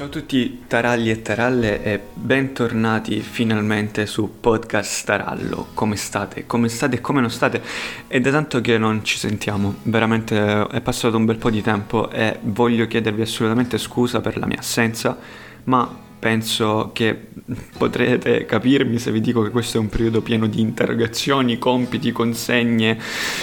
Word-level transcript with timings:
Ciao 0.00 0.08
a 0.08 0.12
tutti 0.12 0.62
taralli 0.66 1.10
e 1.10 1.20
taralle 1.20 1.82
e 1.82 2.00
bentornati 2.14 3.20
finalmente 3.20 4.06
su 4.06 4.36
Podcast 4.40 5.04
Tarallo. 5.04 5.66
Come 5.74 5.96
state? 5.96 6.46
Come 6.46 6.70
state 6.70 6.96
e 6.96 7.00
come 7.02 7.20
non 7.20 7.28
state? 7.28 7.60
È 8.06 8.18
da 8.18 8.30
tanto 8.30 8.62
che 8.62 8.78
non 8.78 9.04
ci 9.04 9.18
sentiamo, 9.18 9.74
veramente 9.82 10.66
è 10.68 10.80
passato 10.80 11.18
un 11.18 11.26
bel 11.26 11.36
po' 11.36 11.50
di 11.50 11.60
tempo 11.60 12.08
e 12.10 12.38
voglio 12.44 12.86
chiedervi 12.86 13.20
assolutamente 13.20 13.76
scusa 13.76 14.22
per 14.22 14.38
la 14.38 14.46
mia 14.46 14.60
assenza, 14.60 15.18
ma 15.64 15.94
penso 16.20 16.90
che 16.92 17.28
potrete 17.76 18.44
capirmi 18.44 18.98
se 18.98 19.10
vi 19.10 19.20
dico 19.20 19.42
che 19.42 19.50
questo 19.50 19.78
è 19.78 19.80
un 19.80 19.88
periodo 19.88 20.20
pieno 20.20 20.46
di 20.46 20.60
interrogazioni, 20.60 21.58
compiti, 21.58 22.12
consegne 22.12 22.98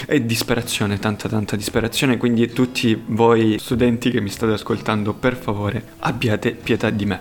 e 0.05 0.25
disperazione, 0.25 0.99
tanta 0.99 1.27
tanta 1.27 1.55
disperazione, 1.55 2.17
quindi 2.17 2.53
tutti 2.53 3.01
voi 3.07 3.57
studenti 3.59 4.11
che 4.11 4.21
mi 4.21 4.29
state 4.29 4.53
ascoltando, 4.53 5.13
per 5.13 5.35
favore, 5.35 5.83
abbiate 5.99 6.51
pietà 6.51 6.89
di 6.91 7.05
me. 7.05 7.19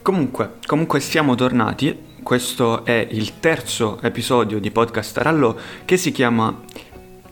Comunque, 0.00 0.54
comunque 0.64 1.00
siamo 1.00 1.34
tornati, 1.34 2.10
questo 2.22 2.84
è 2.84 3.06
il 3.10 3.40
terzo 3.40 4.00
episodio 4.00 4.60
di 4.60 4.70
Podcast 4.70 5.14
Tarallo 5.14 5.58
che 5.84 5.96
si 5.96 6.12
chiama 6.12 6.62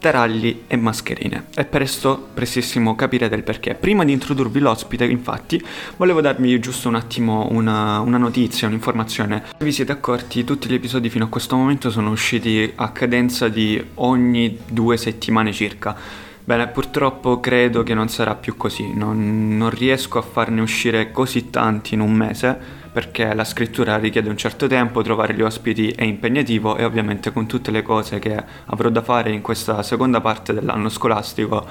taragli 0.00 0.62
e 0.66 0.76
mascherine. 0.76 1.46
È 1.54 1.64
presto, 1.64 2.28
prestissimo 2.34 2.96
capirete 2.96 3.34
il 3.36 3.44
perché. 3.44 3.74
Prima 3.74 4.04
di 4.04 4.12
introdurvi 4.12 4.58
l'ospite, 4.58 5.04
infatti, 5.04 5.62
volevo 5.96 6.20
darvi 6.20 6.58
giusto 6.58 6.88
un 6.88 6.96
attimo 6.96 7.46
una, 7.50 8.00
una 8.00 8.18
notizia, 8.18 8.66
un'informazione. 8.66 9.44
Vi 9.58 9.72
siete 9.72 9.92
accorti, 9.92 10.42
tutti 10.42 10.68
gli 10.68 10.74
episodi 10.74 11.10
fino 11.10 11.26
a 11.26 11.28
questo 11.28 11.54
momento 11.54 11.90
sono 11.90 12.10
usciti 12.10 12.72
a 12.74 12.90
cadenza 12.90 13.48
di 13.48 13.80
ogni 13.96 14.58
due 14.66 14.96
settimane 14.96 15.52
circa. 15.52 15.94
Bene, 16.42 16.66
purtroppo 16.68 17.38
credo 17.38 17.82
che 17.82 17.94
non 17.94 18.08
sarà 18.08 18.34
più 18.34 18.56
così, 18.56 18.92
non, 18.94 19.56
non 19.56 19.70
riesco 19.70 20.18
a 20.18 20.22
farne 20.22 20.62
uscire 20.62 21.12
così 21.12 21.50
tanti 21.50 21.94
in 21.94 22.00
un 22.00 22.12
mese 22.12 22.79
perché 22.92 23.34
la 23.34 23.44
scrittura 23.44 23.96
richiede 23.98 24.28
un 24.28 24.36
certo 24.36 24.66
tempo, 24.66 25.02
trovare 25.02 25.34
gli 25.34 25.42
ospiti 25.42 25.90
è 25.90 26.02
impegnativo 26.02 26.76
e 26.76 26.84
ovviamente 26.84 27.32
con 27.32 27.46
tutte 27.46 27.70
le 27.70 27.82
cose 27.82 28.18
che 28.18 28.42
avrò 28.66 28.88
da 28.88 29.02
fare 29.02 29.30
in 29.30 29.42
questa 29.42 29.82
seconda 29.82 30.20
parte 30.20 30.52
dell'anno 30.52 30.88
scolastico 30.88 31.66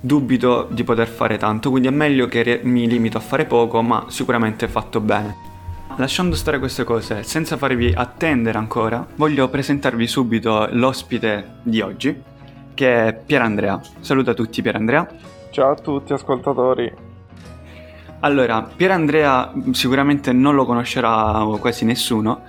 dubito 0.00 0.68
di 0.70 0.84
poter 0.84 1.08
fare 1.08 1.38
tanto, 1.38 1.70
quindi 1.70 1.88
è 1.88 1.92
meglio 1.92 2.26
che 2.26 2.60
mi 2.62 2.88
limito 2.88 3.18
a 3.18 3.20
fare 3.20 3.46
poco, 3.46 3.82
ma 3.82 4.04
sicuramente 4.08 4.68
fatto 4.68 5.00
bene. 5.00 5.46
Lasciando 5.96 6.36
stare 6.36 6.58
queste 6.58 6.84
cose, 6.84 7.24
senza 7.24 7.56
farvi 7.56 7.92
attendere 7.94 8.58
ancora, 8.58 9.04
voglio 9.16 9.48
presentarvi 9.48 10.06
subito 10.06 10.68
l'ospite 10.70 11.56
di 11.62 11.80
oggi, 11.80 12.22
che 12.74 13.06
è 13.06 13.14
Pierandrea. 13.14 13.80
Saluta 14.00 14.34
tutti 14.34 14.62
Pierandrea. 14.62 15.08
Ciao 15.50 15.72
a 15.72 15.74
tutti 15.74 16.12
ascoltatori. 16.12 17.07
Allora, 18.20 18.62
Pierandrea 18.62 19.52
sicuramente 19.70 20.32
non 20.32 20.54
lo 20.56 20.64
conoscerà 20.64 21.44
quasi 21.60 21.84
nessuno. 21.84 22.40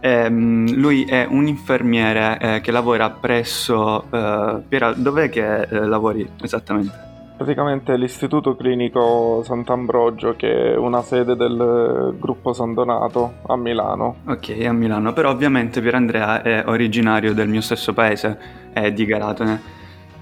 Eh, 0.00 0.28
lui 0.30 1.04
è 1.04 1.26
un 1.28 1.46
infermiere 1.46 2.38
eh, 2.40 2.60
che 2.60 2.70
lavora 2.70 3.10
presso... 3.10 4.04
Eh, 4.10 4.62
Piera, 4.66 4.92
dov'è 4.94 5.28
che 5.28 5.62
eh, 5.62 5.86
lavori 5.86 6.26
esattamente? 6.40 7.06
Praticamente 7.36 7.96
l'istituto 7.96 8.56
clinico 8.56 9.42
Sant'Ambrogio 9.44 10.34
che 10.34 10.72
è 10.72 10.76
una 10.76 11.02
sede 11.02 11.36
del 11.36 12.16
gruppo 12.18 12.52
San 12.52 12.74
Donato 12.74 13.34
a 13.46 13.56
Milano. 13.56 14.16
Ok, 14.26 14.64
a 14.66 14.72
Milano, 14.72 15.12
però 15.12 15.30
ovviamente 15.30 15.80
Pierandrea 15.80 16.42
è 16.42 16.64
originario 16.66 17.34
del 17.34 17.48
mio 17.48 17.60
stesso 17.60 17.92
paese, 17.92 18.38
è 18.72 18.90
di 18.92 19.04
Galatone. 19.04 19.76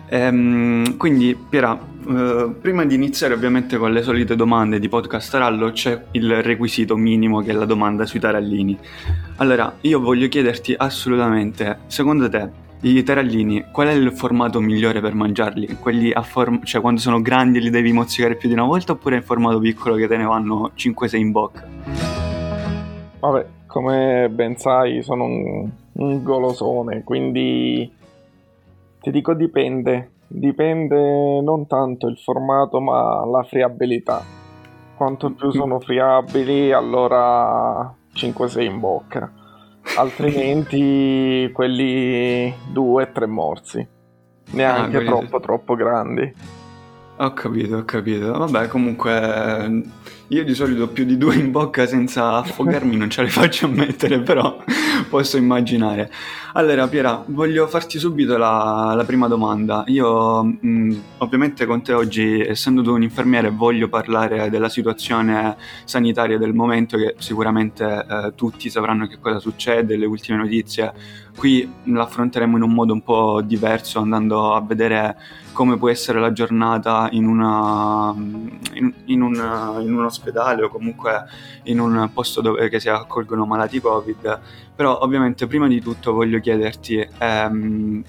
Ehm, 0.08 0.96
quindi, 0.96 1.36
Piera, 1.36 1.78
eh, 2.08 2.54
prima 2.60 2.84
di 2.84 2.94
iniziare 2.94 3.34
ovviamente 3.34 3.76
con 3.76 3.92
le 3.92 4.02
solite 4.02 4.36
domande 4.36 4.78
di 4.78 4.88
podcast 4.88 5.30
Tarallo, 5.30 5.72
c'è 5.72 6.04
il 6.12 6.42
requisito 6.42 6.96
minimo 6.96 7.40
che 7.42 7.50
è 7.50 7.54
la 7.54 7.64
domanda 7.64 8.06
sui 8.06 8.20
tarallini. 8.20 8.78
Allora, 9.36 9.76
io 9.80 10.00
voglio 10.00 10.28
chiederti 10.28 10.74
assolutamente, 10.76 11.78
secondo 11.86 12.28
te, 12.28 12.64
i 12.80 13.02
tarallini, 13.02 13.66
qual 13.72 13.88
è 13.88 13.92
il 13.92 14.12
formato 14.12 14.60
migliore 14.60 15.00
per 15.00 15.14
mangiarli? 15.14 15.78
Quelli 15.80 16.12
a 16.12 16.22
forma, 16.22 16.60
cioè 16.62 16.80
quando 16.80 17.00
sono 17.00 17.20
grandi 17.20 17.60
li 17.60 17.70
devi 17.70 17.90
mozzicare 17.90 18.36
più 18.36 18.48
di 18.48 18.54
una 18.54 18.64
volta 18.64 18.92
oppure 18.92 19.16
in 19.16 19.22
formato 19.22 19.58
piccolo 19.58 19.96
che 19.96 20.06
te 20.06 20.16
ne 20.16 20.24
vanno 20.24 20.70
5-6 20.76 21.16
in 21.16 21.32
bocca? 21.32 21.66
Vabbè, 23.18 23.46
come 23.66 24.28
ben 24.30 24.56
sai 24.56 25.02
sono 25.02 25.24
un, 25.24 25.68
un 25.92 26.22
golosone, 26.22 27.02
quindi 27.02 27.90
ti 29.06 29.12
dico 29.12 29.34
dipende, 29.34 30.14
dipende 30.26 31.40
non 31.40 31.68
tanto 31.68 32.08
il 32.08 32.18
formato 32.18 32.80
ma 32.80 33.24
la 33.24 33.44
friabilità. 33.44 34.20
Quanto 34.96 35.30
più 35.30 35.52
sono 35.52 35.78
friabili 35.78 36.72
allora 36.72 37.94
5-6 38.12 38.60
in 38.62 38.80
bocca, 38.80 39.32
altrimenti 39.96 41.48
quelli 41.54 42.52
2-3 42.74 43.26
morsi, 43.28 43.88
neanche 44.50 44.96
ah, 44.96 45.04
troppo 45.04 45.38
troppo 45.38 45.76
grandi. 45.76 46.34
Ho 47.18 47.32
capito, 47.32 47.76
ho 47.76 47.84
capito. 47.84 48.32
Vabbè, 48.38 48.66
comunque 48.66 49.82
io 50.26 50.44
di 50.44 50.54
solito 50.54 50.88
più 50.88 51.04
di 51.04 51.16
due 51.16 51.36
in 51.36 51.52
bocca 51.52 51.86
senza 51.86 52.38
affogarmi 52.38 52.96
non 52.96 53.08
ce 53.08 53.22
le 53.22 53.28
faccio 53.28 53.66
a 53.66 53.68
mettere, 53.68 54.18
però 54.18 54.56
posso 55.08 55.36
immaginare. 55.36 56.10
Allora, 56.54 56.88
Piera, 56.88 57.22
voglio 57.26 57.66
farti 57.66 57.98
subito 57.98 58.36
la, 58.36 58.94
la 58.96 59.04
prima 59.04 59.28
domanda. 59.28 59.84
Io, 59.88 60.42
mh, 60.42 60.58
mm, 60.66 60.98
ovviamente, 61.18 61.66
con 61.66 61.82
te 61.82 61.92
oggi, 61.92 62.40
essendo 62.40 62.82
tu 62.82 62.92
un 62.92 63.02
infermiere, 63.02 63.50
voglio 63.50 63.88
parlare 63.88 64.48
della 64.48 64.68
situazione 64.68 65.56
sanitaria 65.84 66.38
del 66.38 66.54
momento, 66.54 66.96
che 66.96 67.14
sicuramente 67.18 67.84
eh, 68.08 68.32
tutti 68.34 68.70
sapranno 68.70 69.06
che 69.06 69.18
cosa 69.18 69.38
succede, 69.38 69.96
le 69.96 70.06
ultime 70.06 70.38
notizie. 70.38 70.92
Qui 71.36 71.70
l'affronteremo 71.84 72.56
in 72.56 72.62
un 72.62 72.72
modo 72.72 72.92
un 72.94 73.02
po' 73.02 73.42
diverso, 73.42 73.98
andando 73.98 74.54
a 74.54 74.60
vedere 74.62 75.16
come 75.52 75.76
può 75.76 75.88
essere 75.90 76.18
la 76.18 76.32
giornata 76.32 77.08
in, 77.12 77.26
una, 77.26 78.14
in, 78.72 78.92
in, 79.04 79.20
un, 79.20 79.34
in 79.80 79.94
un, 79.94 80.04
ospedale 80.04 80.64
o 80.64 80.68
comunque 80.68 81.24
in 81.64 81.78
un 81.78 82.10
posto 82.12 82.40
dove 82.40 82.80
si 82.80 82.88
accolgono 82.88 83.44
malati 83.44 83.80
Covid. 83.80 84.40
Però 84.74 84.98
ovviamente 85.00 85.46
prima 85.46 85.68
di 85.68 85.80
tutto 85.80 86.12
voglio 86.12 86.40
chiederti, 86.40 87.08
ehm, 87.18 88.02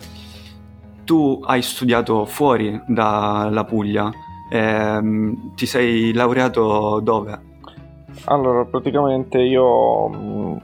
tu 1.04 1.42
hai 1.46 1.62
studiato 1.62 2.26
fuori 2.26 2.82
dalla 2.86 3.64
Puglia, 3.64 4.12
ehm, 4.52 5.56
ti 5.56 5.66
sei 5.66 6.14
laureato 6.14 7.00
dove? 7.02 7.46
Allora, 8.26 8.66
praticamente 8.66 9.40
io 9.40 10.62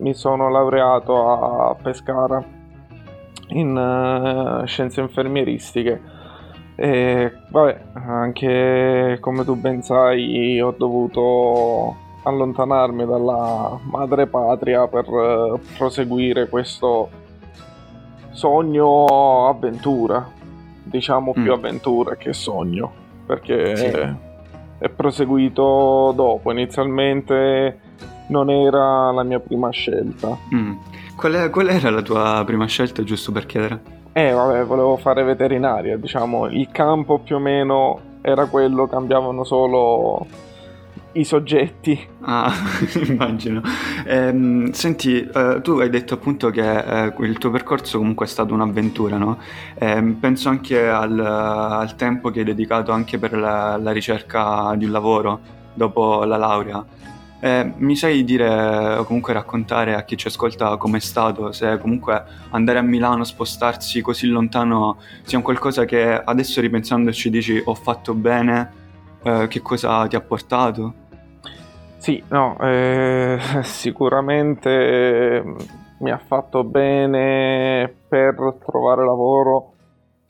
mi 0.00 0.14
sono 0.14 0.50
laureato 0.50 1.68
a 1.70 1.74
Pescara 1.74 2.42
in 3.48 3.76
uh, 3.76 4.66
scienze 4.66 5.00
infermieristiche 5.00 6.00
e 6.74 7.30
vabbè, 7.50 7.80
anche 7.92 9.18
come 9.20 9.44
tu 9.44 9.54
ben 9.54 9.82
sai, 9.82 10.58
ho 10.60 10.74
dovuto 10.76 11.94
allontanarmi 12.22 13.04
dalla 13.04 13.78
madre 13.82 14.26
patria 14.26 14.86
per 14.88 15.06
uh, 15.06 15.60
proseguire 15.76 16.48
questo 16.48 17.10
sogno 18.30 19.48
avventura. 19.48 20.26
Diciamo 20.82 21.32
più 21.32 21.50
mm. 21.50 21.50
avventura 21.50 22.16
che 22.16 22.32
sogno, 22.32 22.90
perché 23.26 23.76
sì. 23.76 24.16
è 24.78 24.88
proseguito 24.88 26.12
dopo. 26.16 26.50
Inizialmente 26.50 27.78
non 28.30 28.50
era 28.50 29.10
la 29.12 29.22
mia 29.22 29.38
prima 29.38 29.70
scelta. 29.70 30.36
Mm. 30.54 30.72
Qual, 31.16 31.32
è, 31.34 31.50
qual 31.50 31.68
era 31.68 31.90
la 31.90 32.02
tua 32.02 32.42
prima 32.46 32.66
scelta, 32.66 33.04
giusto 33.04 33.30
per 33.32 33.46
chiedere? 33.46 33.80
Eh, 34.12 34.32
vabbè, 34.32 34.64
volevo 34.64 34.96
fare 34.96 35.22
veterinaria, 35.22 35.96
diciamo, 35.96 36.46
il 36.46 36.68
campo 36.72 37.18
più 37.18 37.36
o 37.36 37.38
meno 37.38 38.00
era 38.22 38.46
quello, 38.46 38.86
cambiavano 38.86 39.44
solo 39.44 40.26
i 41.12 41.24
soggetti. 41.24 41.98
Ah, 42.20 42.52
immagino. 43.06 43.62
Ehm, 44.06 44.70
senti, 44.70 45.20
eh, 45.20 45.60
tu 45.62 45.78
hai 45.78 45.90
detto 45.90 46.14
appunto 46.14 46.50
che 46.50 47.04
eh, 47.06 47.12
il 47.18 47.38
tuo 47.38 47.50
percorso 47.50 47.98
comunque 47.98 48.26
è 48.26 48.28
stato 48.28 48.54
un'avventura, 48.54 49.16
no? 49.16 49.38
Ehm, 49.74 50.14
penso 50.14 50.48
anche 50.48 50.88
al, 50.88 51.18
al, 51.18 51.96
tempo 51.96 52.30
che 52.30 52.40
hai 52.40 52.44
dedicato 52.44 52.92
anche 52.92 53.18
per 53.18 53.36
la, 53.36 53.76
la 53.76 53.92
ricerca 53.92 54.74
di 54.76 54.84
un 54.84 54.92
lavoro 54.92 55.40
dopo 55.74 56.24
la 56.24 56.36
laurea. 56.36 56.84
Eh, 57.42 57.72
mi 57.76 57.96
sai 57.96 58.22
dire 58.22 58.96
o 58.98 59.04
comunque 59.04 59.32
raccontare 59.32 59.94
a 59.94 60.02
chi 60.02 60.16
ci 60.16 60.26
ascolta 60.26 60.76
com'è 60.76 61.00
stato, 61.00 61.52
se 61.52 61.78
comunque 61.78 62.22
andare 62.50 62.78
a 62.78 62.82
Milano, 62.82 63.24
spostarsi 63.24 64.02
così 64.02 64.26
lontano 64.26 64.98
sia 65.22 65.38
un 65.38 65.44
qualcosa 65.44 65.86
che 65.86 66.20
adesso 66.22 66.60
ripensandoci 66.60 67.30
dici 67.30 67.62
ho 67.64 67.74
fatto 67.74 68.12
bene, 68.12 68.72
eh, 69.22 69.46
che 69.48 69.62
cosa 69.62 70.06
ti 70.06 70.16
ha 70.16 70.20
portato? 70.20 70.94
Sì, 71.96 72.22
no, 72.28 72.58
eh, 72.60 73.38
sicuramente 73.62 75.42
mi 75.98 76.10
ha 76.10 76.18
fatto 76.18 76.64
bene 76.64 77.90
per 78.08 78.34
trovare 78.64 79.04
lavoro, 79.04 79.74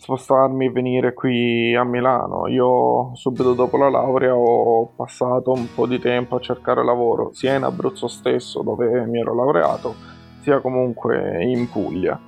spostarmi 0.01 0.65
e 0.65 0.71
venire 0.71 1.13
qui 1.13 1.75
a 1.75 1.85
Milano. 1.85 2.49
Io 2.49 3.11
subito 3.15 3.53
dopo 3.53 3.77
la 3.77 3.91
laurea 3.91 4.35
ho 4.35 4.87
passato 4.97 5.53
un 5.53 5.69
po' 5.75 5.87
di 5.87 5.99
tempo 5.99 6.37
a 6.37 6.41
cercare 6.41 6.83
lavoro, 6.83 7.33
sia 7.35 7.55
in 7.55 7.65
Abruzzo 7.65 8.09
stesso 8.09 8.63
dove 8.63 9.05
mi 9.05 9.21
ero 9.21 9.35
laureato, 9.35 9.95
sia 10.41 10.61
comunque 10.61 11.45
in 11.45 11.69
Puglia, 11.69 12.19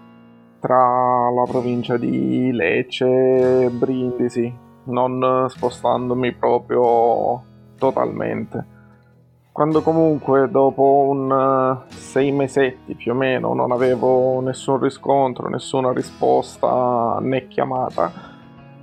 tra 0.61 1.31
la 1.31 1.45
provincia 1.49 1.97
di 1.97 2.53
Lecce 2.53 3.65
e 3.65 3.71
Brindisi, 3.71 4.55
non 4.85 5.47
spostandomi 5.49 6.35
proprio 6.35 7.43
totalmente. 7.79 8.81
Quando 9.53 9.83
comunque 9.83 10.49
dopo 10.51 11.09
un 11.11 11.31
uh, 11.31 11.83
sei 11.91 12.33
mesetti 12.33 12.95
più 12.95 13.13
o 13.13 13.15
meno 13.15 13.53
non 13.53 13.71
avevo 13.71 14.41
nessun 14.41 14.81
riscontro, 14.81 15.51
nessuna 15.51 15.93
risposta 15.93 17.19
né 17.21 17.49
chiamata, 17.49 18.11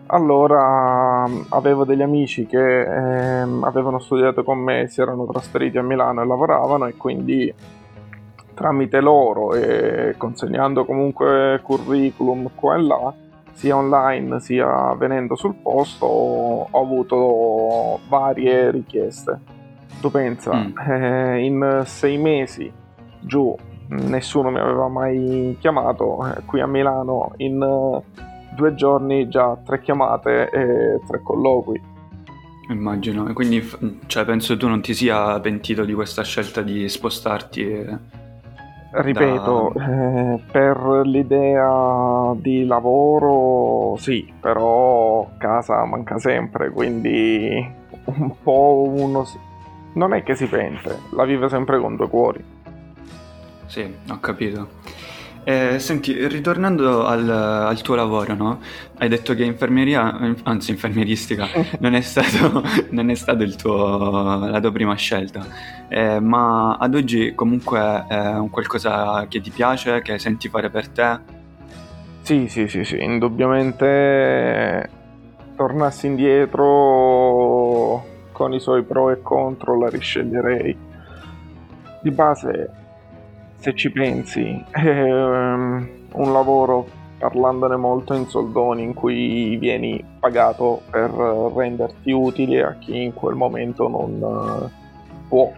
allora 0.05 1.23
um, 1.25 1.43
avevo 1.49 1.85
degli 1.85 2.03
amici 2.03 2.45
che 2.45 2.81
eh, 2.81 3.47
avevano 3.61 3.97
studiato 3.97 4.43
con 4.43 4.59
me, 4.59 4.87
si 4.89 5.01
erano 5.01 5.25
trasferiti 5.25 5.79
a 5.79 5.81
Milano 5.81 6.21
e 6.21 6.27
lavoravano 6.27 6.85
e 6.85 6.95
quindi 6.95 7.51
tramite 8.53 9.01
loro 9.01 9.55
e 9.55 10.13
consegnando 10.19 10.85
comunque 10.85 11.61
curriculum 11.63 12.51
qua 12.53 12.75
e 12.75 12.81
là, 12.83 13.13
sia 13.53 13.75
online 13.75 14.39
sia 14.39 14.93
venendo 14.93 15.35
sul 15.35 15.55
posto, 15.55 16.05
ho 16.05 16.79
avuto 16.79 18.01
varie 18.07 18.69
richieste 18.69 19.57
tu 19.99 20.11
pensa, 20.11 20.53
mm. 20.53 20.77
eh, 20.89 21.45
in 21.45 21.81
sei 21.85 22.17
mesi 22.17 22.71
giù 23.19 23.55
nessuno 23.89 24.51
mi 24.51 24.59
aveva 24.59 24.87
mai 24.87 25.57
chiamato, 25.59 26.25
eh, 26.27 26.43
qui 26.45 26.61
a 26.61 26.67
Milano 26.67 27.33
in 27.37 27.61
uh, 27.61 28.03
due 28.55 28.75
giorni 28.75 29.27
già 29.29 29.57
tre 29.65 29.81
chiamate 29.81 30.49
e 30.49 30.99
tre 31.07 31.21
colloqui. 31.21 31.81
Immagino, 32.69 33.27
e 33.27 33.33
quindi 33.33 33.67
cioè, 34.05 34.25
penso 34.25 34.55
tu 34.55 34.67
non 34.67 34.81
ti 34.81 34.93
sia 34.93 35.39
pentito 35.39 35.83
di 35.85 35.93
questa 35.93 36.23
scelta 36.23 36.61
di 36.61 36.87
spostarti. 36.87 37.67
E... 37.67 37.97
Ripeto, 38.91 39.71
da... 39.75 39.85
eh, 39.85 40.39
per 40.51 41.01
l'idea 41.05 42.33
di 42.35 42.65
lavoro 42.65 43.95
sì, 43.97 44.31
però 44.39 45.27
casa 45.39 45.83
manca 45.85 46.19
sempre, 46.19 46.69
quindi 46.69 47.77
un 48.05 48.33
po' 48.41 48.87
uno 48.87 49.23
non 49.99 50.13
è 50.13 50.23
che 50.23 50.33
si 50.33 50.45
pente, 50.45 50.97
la 51.11 51.25
vive 51.25 51.49
sempre 51.49 51.77
con 51.77 51.97
due 51.97 52.07
cuori. 52.07 52.41
Sì, 53.65 53.93
ho 54.09 54.19
capito. 54.21 54.69
Eh, 55.43 55.77
senti, 55.79 56.25
ritornando 56.27 57.05
al, 57.05 57.29
al, 57.29 57.81
tuo 57.81 57.95
lavoro, 57.95 58.33
no? 58.33 58.59
Hai 58.97 59.09
detto 59.09 59.35
che 59.35 59.43
infermieria, 59.43 60.35
anzi 60.43 60.71
infermieristica, 60.71 61.47
non 61.79 61.95
è 61.95 62.01
stato, 62.01 62.63
non 62.91 63.09
è 63.09 63.15
stato 63.15 63.45
tuo, 63.55 64.47
la 64.47 64.61
tua 64.61 64.71
prima 64.71 64.95
scelta, 64.95 65.45
eh, 65.89 66.21
ma 66.21 66.77
ad 66.77 66.95
oggi 66.95 67.35
comunque 67.35 68.05
è 68.07 68.35
un 68.35 68.49
qualcosa 68.49 69.25
che 69.27 69.41
ti 69.41 69.49
piace, 69.49 70.01
che 70.01 70.17
senti 70.17 70.47
fare 70.47 70.69
per 70.69 70.87
te? 70.87 71.19
Sì, 72.21 72.47
sì, 72.47 72.69
sì, 72.69 72.85
sì, 72.85 73.01
indubbiamente 73.01 74.89
tornassi 75.57 76.07
indietro 76.07 78.08
con 78.39 78.53
i 78.53 78.59
suoi 78.61 78.83
pro 78.83 79.09
e 79.09 79.21
contro 79.21 79.77
la 79.77 79.89
risceglierei. 79.89 80.77
Di 82.01 82.11
base, 82.11 82.69
se 83.59 83.75
ci 83.75 83.91
pensi, 83.91 84.63
è 84.71 84.79
um, 85.11 85.85
un 86.13 86.31
lavoro, 86.31 86.87
parlandone 87.17 87.75
molto 87.75 88.13
in 88.13 88.27
soldoni, 88.27 88.81
in 88.81 88.93
cui 88.93 89.57
vieni 89.57 90.01
pagato 90.21 90.83
per 90.89 91.09
renderti 91.09 92.11
utile 92.11 92.63
a 92.63 92.77
chi 92.79 93.03
in 93.03 93.13
quel 93.13 93.35
momento 93.35 93.89
non 93.89 94.21
uh, 94.21 94.69
può. 95.27 95.51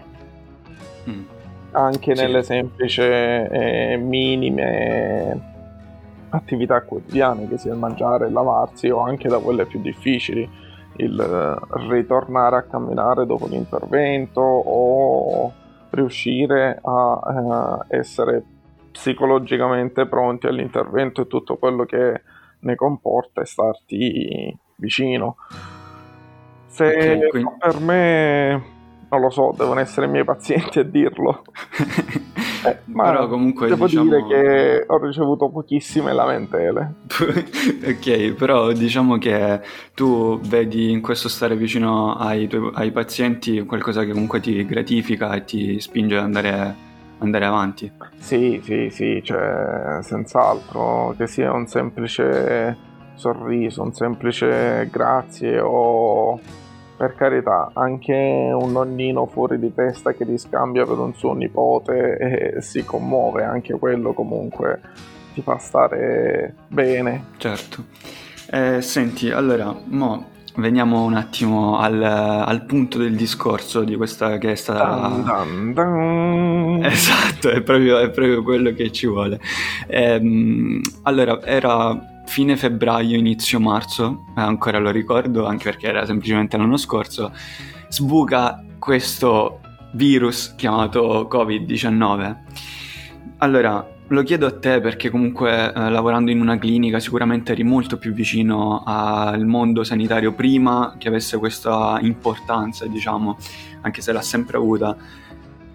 Mm. 1.07 1.23
Anche 1.73 2.15
sì. 2.15 2.21
nelle 2.21 2.41
semplici 2.41 3.01
e 3.01 3.95
minime 4.01 5.49
attività 6.29 6.81
quotidiane, 6.81 7.47
che 7.47 7.59
sia 7.59 7.73
il 7.73 7.77
mangiare, 7.77 8.25
il 8.25 8.33
lavarsi 8.33 8.89
o 8.89 9.01
anche 9.01 9.27
da 9.27 9.37
quelle 9.37 9.67
più 9.67 9.79
difficili 9.81 10.69
il 10.97 11.19
eh, 11.19 11.87
ritornare 11.89 12.57
a 12.57 12.63
camminare 12.63 13.25
dopo 13.25 13.47
l'intervento 13.47 14.41
o 14.41 15.53
riuscire 15.91 16.79
a 16.81 17.85
eh, 17.89 17.97
essere 17.97 18.43
psicologicamente 18.91 20.05
pronti 20.05 20.47
all'intervento 20.47 21.21
e 21.21 21.27
tutto 21.27 21.57
quello 21.57 21.85
che 21.85 22.21
ne 22.59 22.75
comporta 22.75 23.41
e 23.41 23.45
starti 23.45 24.57
vicino. 24.75 25.37
Se 26.67 26.85
okay, 26.85 27.29
quindi... 27.29 27.51
per 27.57 27.79
me 27.79 28.63
non 29.09 29.19
lo 29.19 29.29
so, 29.29 29.53
devono 29.55 29.81
essere 29.81 30.05
i 30.05 30.09
miei 30.09 30.23
pazienti 30.23 30.79
a 30.79 30.83
dirlo. 30.83 31.43
Eh, 32.63 32.77
ma 32.85 33.05
però 33.05 33.27
comunque 33.27 33.67
devo 33.67 33.87
diciamo... 33.87 34.05
dire 34.05 34.25
che 34.27 34.83
ho 34.87 34.97
ricevuto 35.03 35.49
pochissime 35.49 36.13
lamentele. 36.13 36.93
ok, 37.85 38.33
però 38.33 38.71
diciamo 38.71 39.17
che 39.17 39.61
tu 39.93 40.39
vedi 40.41 40.91
in 40.91 41.01
questo 41.01 41.27
stare 41.27 41.55
vicino 41.55 42.15
ai, 42.15 42.47
tuoi, 42.47 42.71
ai 42.73 42.91
pazienti 42.91 43.63
qualcosa 43.65 44.03
che 44.03 44.11
comunque 44.11 44.39
ti 44.39 44.65
gratifica 44.65 45.33
e 45.33 45.43
ti 45.43 45.79
spinge 45.79 46.17
ad 46.17 46.23
andare, 46.23 46.75
andare 47.19 47.45
avanti. 47.45 47.91
Sì, 48.17 48.61
sì, 48.63 48.89
sì, 48.91 49.21
cioè, 49.23 49.99
senz'altro, 50.01 51.15
che 51.17 51.27
sia 51.27 51.51
un 51.51 51.65
semplice 51.65 52.89
sorriso, 53.15 53.83
un 53.83 53.93
semplice 53.93 54.87
grazie 54.91 55.59
o 55.59 56.39
per 57.01 57.15
carità, 57.15 57.71
anche 57.73 58.13
un 58.53 58.73
nonnino 58.73 59.25
fuori 59.25 59.57
di 59.57 59.73
testa 59.73 60.11
che 60.11 60.23
ti 60.23 60.37
scambia 60.37 60.85
per 60.85 60.99
un 60.99 61.15
suo 61.15 61.33
nipote 61.33 62.17
e 62.17 62.61
si 62.61 62.85
commuove, 62.85 63.43
anche 63.43 63.73
quello 63.73 64.13
comunque 64.13 64.79
ti 65.33 65.41
fa 65.41 65.57
stare 65.57 66.53
bene. 66.67 67.29
Certo. 67.37 67.85
Eh, 68.51 68.83
senti, 68.83 69.31
allora, 69.31 69.75
mo 69.85 70.27
veniamo 70.57 71.03
un 71.03 71.15
attimo 71.15 71.79
al, 71.79 72.03
al, 72.03 72.65
punto 72.65 72.99
del 72.99 73.15
discorso 73.15 73.83
di 73.83 73.95
questa 73.95 74.37
che 74.37 74.51
è 74.51 74.55
stata... 74.55 75.07
Dun, 75.07 75.23
dun, 75.23 75.73
dun. 75.73 76.85
Esatto, 76.85 77.49
è 77.49 77.63
proprio, 77.63 77.97
è 77.97 78.11
proprio, 78.11 78.43
quello 78.43 78.73
che 78.73 78.91
ci 78.91 79.07
vuole. 79.07 79.39
Ehm, 79.87 80.81
allora, 81.01 81.41
era 81.41 82.10
fine 82.31 82.55
febbraio, 82.55 83.17
inizio 83.17 83.59
marzo, 83.59 84.23
eh, 84.37 84.39
ancora 84.39 84.79
lo 84.79 84.89
ricordo 84.89 85.45
anche 85.45 85.65
perché 85.65 85.87
era 85.87 86.05
semplicemente 86.05 86.55
l'anno 86.55 86.77
scorso, 86.77 87.33
sbuca 87.89 88.63
questo 88.79 89.59
virus 89.95 90.55
chiamato 90.55 91.27
Covid-19. 91.29 92.37
Allora, 93.39 93.85
lo 94.07 94.23
chiedo 94.23 94.45
a 94.45 94.57
te 94.57 94.79
perché 94.79 95.09
comunque 95.09 95.73
eh, 95.73 95.89
lavorando 95.89 96.31
in 96.31 96.39
una 96.39 96.57
clinica 96.57 97.01
sicuramente 97.01 97.51
eri 97.51 97.63
molto 97.63 97.97
più 97.97 98.13
vicino 98.13 98.81
al 98.85 99.45
mondo 99.45 99.83
sanitario 99.83 100.31
prima 100.31 100.95
che 100.97 101.09
avesse 101.09 101.37
questa 101.37 101.99
importanza, 102.01 102.85
diciamo, 102.87 103.35
anche 103.81 104.01
se 104.01 104.13
l'ha 104.13 104.21
sempre 104.21 104.55
avuta. 104.55 104.95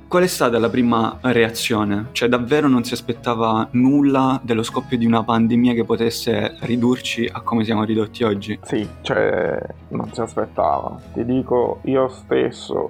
Qual 0.09 0.23
è 0.23 0.29
stata 0.29 0.61
la 0.61 0.69
prima 0.69 1.19
reazione? 1.21 2.07
Cioè 2.13 2.29
davvero 2.29 2.69
non 2.69 2.85
si 2.85 2.95
aspettava 2.95 3.67
nulla 3.73 4.41
dello 4.41 4.63
scoppio 4.63 4.97
di 4.97 5.05
una 5.05 5.25
pandemia 5.25 5.75
che 5.75 5.83
potesse 5.83 6.59
ridurci 6.61 7.29
a 7.31 7.41
come 7.41 7.65
siamo 7.65 7.83
ridotti 7.83 8.23
oggi? 8.23 8.57
Sì, 8.63 8.89
cioè 9.01 9.61
non 9.89 10.13
si 10.13 10.21
aspettava. 10.21 10.97
Ti 11.13 11.25
dico, 11.25 11.81
io 11.87 12.07
stesso 12.07 12.89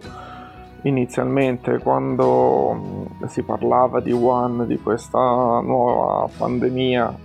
inizialmente 0.83 1.79
quando 1.79 2.75
mm, 2.75 3.25
si 3.29 3.41
parlava 3.41 4.01
di 4.01 4.13
One, 4.13 4.67
di 4.67 4.79
questa 4.79 5.19
nuova 5.19 6.29
pandemia, 6.37 7.17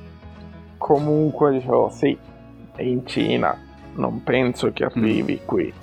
comunque 0.77 1.51
dicevo 1.51 1.89
sì, 1.89 2.17
è 2.73 2.81
in 2.81 3.05
Cina, 3.05 3.57
non 3.95 4.23
penso 4.23 4.71
che 4.71 4.85
arrivi 4.85 5.41
mm. 5.43 5.45
qui. 5.45 5.73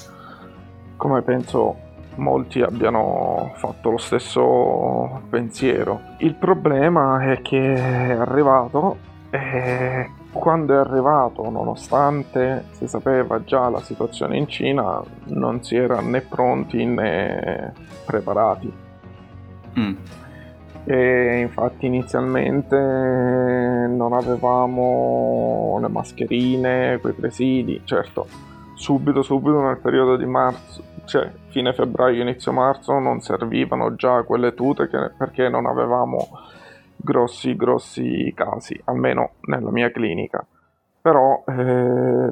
Come 0.96 1.20
penso 1.20 1.86
molti 2.18 2.60
abbiano 2.60 3.52
fatto 3.54 3.90
lo 3.90 3.98
stesso 3.98 5.22
pensiero. 5.30 6.00
Il 6.18 6.34
problema 6.34 7.32
è 7.32 7.40
che 7.40 7.75
è 7.75 8.10
arrivato 8.12 8.98
e 9.30 10.10
quando 10.32 10.75
è 10.75 10.76
arrivato, 10.76 11.48
nonostante 11.50 12.66
si 12.72 12.87
sapeva 12.87 13.42
già 13.44 13.68
la 13.68 13.80
situazione 13.80 14.37
in 14.37 14.46
Cina, 14.46 15.02
non 15.26 15.62
si 15.62 15.76
era 15.76 16.00
né 16.00 16.20
pronti 16.20 16.84
né 16.84 17.72
preparati. 18.04 18.72
Mm. 19.78 19.94
E 20.84 21.40
infatti 21.40 21.87
inizialmente 21.87 22.76
non 22.76 24.12
avevamo 24.12 25.78
le 25.80 25.88
mascherine, 25.88 26.98
quei 27.00 27.12
presidi, 27.12 27.82
certo, 27.84 28.26
subito 28.75 29.22
subito 29.22 29.60
nel 29.60 29.78
periodo 29.78 30.16
di 30.16 30.25
marzo, 30.25 30.82
cioè 31.04 31.30
fine 31.58 31.72
febbraio, 31.72 32.22
inizio 32.22 32.52
marzo 32.52 33.00
non 33.00 33.20
servivano 33.20 33.96
già 33.96 34.22
quelle 34.22 34.54
tute 34.54 34.88
che, 34.88 35.10
perché 35.18 35.48
non 35.48 35.66
avevamo 35.66 36.28
grossi 36.96 37.56
grossi 37.56 38.32
casi, 38.32 38.80
almeno 38.84 39.32
nella 39.42 39.70
mia 39.70 39.90
clinica. 39.90 40.46
però 41.00 41.42
eh, 41.46 41.52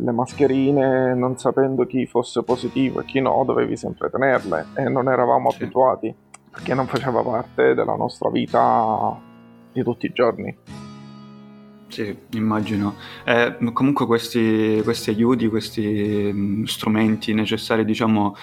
le 0.00 0.12
mascherine, 0.12 1.14
non 1.14 1.38
sapendo 1.38 1.86
chi 1.86 2.06
fosse 2.06 2.42
positivo 2.42 3.00
e 3.00 3.04
chi 3.04 3.20
no, 3.20 3.42
dovevi 3.44 3.76
sempre 3.76 4.10
tenerle 4.10 4.66
e 4.74 4.88
non 4.88 5.08
eravamo 5.08 5.50
sì. 5.50 5.62
abituati 5.62 6.14
perché 6.50 6.74
non 6.74 6.86
faceva 6.86 7.22
parte 7.22 7.74
della 7.74 7.96
nostra 7.96 8.28
vita 8.30 9.18
di 9.72 9.82
tutti 9.82 10.06
i 10.06 10.12
giorni. 10.12 10.56
Sì, 11.88 12.16
immagino. 12.32 12.94
Eh, 13.24 13.56
comunque 13.72 14.04
questi, 14.06 14.80
questi, 14.84 15.10
aiuti, 15.10 15.48
questi 15.48 16.30
mh, 16.32 16.64
strumenti 16.64 17.32
necessari, 17.32 17.84
diciamo, 17.84 18.34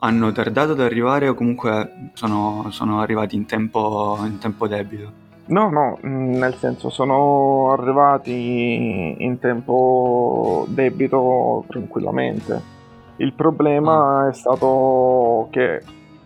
hanno 0.00 0.32
tardato 0.32 0.72
ad 0.72 0.80
arrivare 0.80 1.28
o 1.28 1.34
comunque 1.34 2.10
sono, 2.14 2.66
sono 2.70 3.00
arrivati 3.00 3.36
in 3.36 3.46
tempo, 3.46 4.18
in 4.24 4.38
tempo 4.38 4.66
debito? 4.66 5.28
No, 5.46 5.68
no, 5.68 5.98
mm, 6.06 6.34
nel 6.34 6.54
senso 6.54 6.90
sono 6.90 7.72
arrivati 7.72 9.16
in 9.18 9.38
tempo 9.38 10.64
debito 10.68 11.64
tranquillamente. 11.68 12.78
Il 13.16 13.32
problema 13.34 14.24
mm. 14.24 14.28
è 14.28 14.32
stato 14.32 15.48
che 15.50 15.82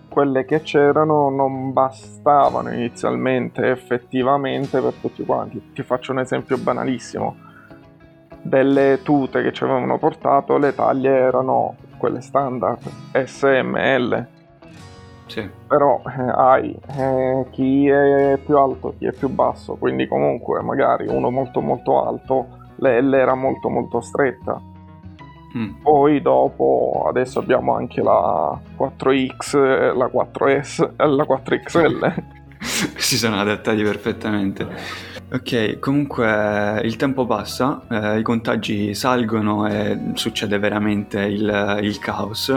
quelle 0.08 0.44
che 0.44 0.62
c'erano 0.62 1.28
non 1.30 1.72
bastavano 1.72 2.72
inizialmente 2.72 3.70
effettivamente 3.70 4.80
per 4.80 4.92
tutti 5.00 5.24
quanti. 5.24 5.72
Ti 5.72 5.82
faccio 5.82 6.12
un 6.12 6.20
esempio 6.20 6.56
banalissimo. 6.56 7.34
Delle 8.40 9.00
tute 9.02 9.42
che 9.42 9.52
ci 9.52 9.64
avevano 9.64 9.98
portato, 9.98 10.58
le 10.58 10.74
taglie 10.74 11.10
erano 11.10 11.76
quelle 11.96 12.20
standard, 12.20 12.80
SML 13.12 14.42
sì. 15.26 15.48
Però 15.66 16.02
eh, 16.06 16.22
hai 16.22 16.76
eh, 16.96 17.46
chi 17.50 17.88
è 17.88 18.38
più 18.44 18.58
alto, 18.58 18.94
chi 18.98 19.06
è 19.06 19.12
più 19.12 19.28
basso, 19.28 19.74
quindi 19.74 20.06
comunque 20.06 20.62
magari 20.62 21.06
uno 21.08 21.30
molto 21.30 21.60
molto 21.60 22.06
alto, 22.06 22.46
l'L 22.76 23.12
era 23.14 23.34
molto 23.34 23.68
molto 23.68 24.00
stretta. 24.00 24.60
Mm. 25.56 25.82
Poi 25.82 26.20
dopo, 26.20 27.04
adesso 27.08 27.38
abbiamo 27.38 27.74
anche 27.74 28.02
la 28.02 28.58
4X, 28.76 29.96
la 29.96 30.06
4S 30.06 30.90
e 30.96 31.06
la 31.06 31.24
4XL. 31.24 32.22
si 32.98 33.16
sono 33.16 33.40
adattati 33.40 33.82
perfettamente. 33.82 34.66
Ok, 35.34 35.80
comunque 35.80 36.80
il 36.84 36.94
tempo 36.94 37.26
passa, 37.26 37.82
eh, 37.90 38.20
i 38.20 38.22
contagi 38.22 38.94
salgono 38.94 39.66
e 39.66 39.98
succede 40.14 40.60
veramente 40.60 41.22
il, 41.22 41.80
il 41.82 41.98
caos. 41.98 42.54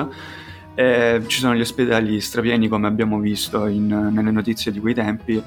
Eh, 0.75 1.23
ci 1.25 1.39
sono 1.39 1.55
gli 1.55 1.61
ospedali 1.61 2.21
strapieni 2.21 2.67
come 2.67 2.85
abbiamo 2.85 3.17
visto 3.17 3.65
in, 3.65 3.87
nelle 3.87 4.29
notizie 4.29 4.71
di 4.71 4.79
quei 4.79 4.93
tempi. 4.93 5.41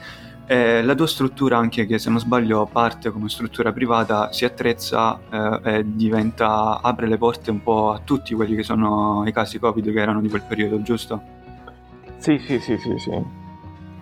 Eh, 0.45 0.83
la 0.83 0.97
tua 0.97 1.07
struttura, 1.07 1.57
anche 1.57 1.87
che 1.87 2.01
se 2.01 2.11
non 2.11 2.19
sbaglio 2.19 2.67
parte 2.67 3.11
come 3.11 3.29
struttura 3.29 3.71
privata, 3.71 4.33
si 4.33 4.45
attrezza 4.45 5.21
eh, 5.31 5.77
e 5.77 5.85
diventa, 5.87 6.81
apre 6.83 7.07
le 7.07 7.17
porte 7.17 7.53
un 7.53 7.63
po' 7.63 7.93
a 7.93 8.01
tutti 8.03 8.35
quelli 8.35 8.57
che 8.57 8.65
sono 8.65 9.23
i 9.25 9.33
casi 9.33 9.61
Covid 9.61 9.93
che 9.93 10.01
erano 10.01 10.21
di 10.21 10.29
quel 10.29 10.43
periodo, 10.43 10.83
giusto? 10.83 11.23
Sì, 12.17 12.41
sì, 12.45 12.59
sì, 12.59 12.77
sì, 12.77 12.99
sì. 12.99 13.40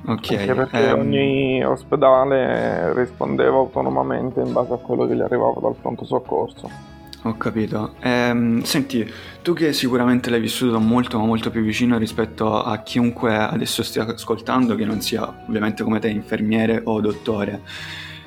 Ok. 0.08 0.30
Anche 0.30 0.54
perché 0.54 0.90
um... 0.92 1.00
ogni 1.00 1.64
ospedale 1.64 2.94
rispondeva 2.94 3.56
autonomamente 3.56 4.40
in 4.40 4.52
base 4.52 4.72
a 4.72 4.76
quello 4.78 5.06
che 5.06 5.14
gli 5.14 5.20
arrivava 5.20 5.60
dal 5.60 5.74
pronto 5.80 6.04
soccorso. 6.04 6.96
Ho 7.22 7.36
capito. 7.36 7.94
Ehm, 8.00 8.62
senti, 8.62 9.06
tu 9.42 9.52
che 9.52 9.72
sicuramente 9.72 10.30
l'hai 10.30 10.40
vissuto 10.40 10.78
molto 10.78 11.18
molto 11.18 11.50
più 11.50 11.62
vicino 11.62 11.98
rispetto 11.98 12.62
a 12.62 12.78
chiunque 12.78 13.36
adesso 13.36 13.82
stia 13.82 14.06
ascoltando, 14.06 14.74
che 14.76 14.84
non 14.84 15.00
sia 15.00 15.44
ovviamente 15.46 15.82
come 15.82 15.98
te 15.98 16.08
infermiere 16.08 16.80
o 16.84 17.00
dottore, 17.00 17.62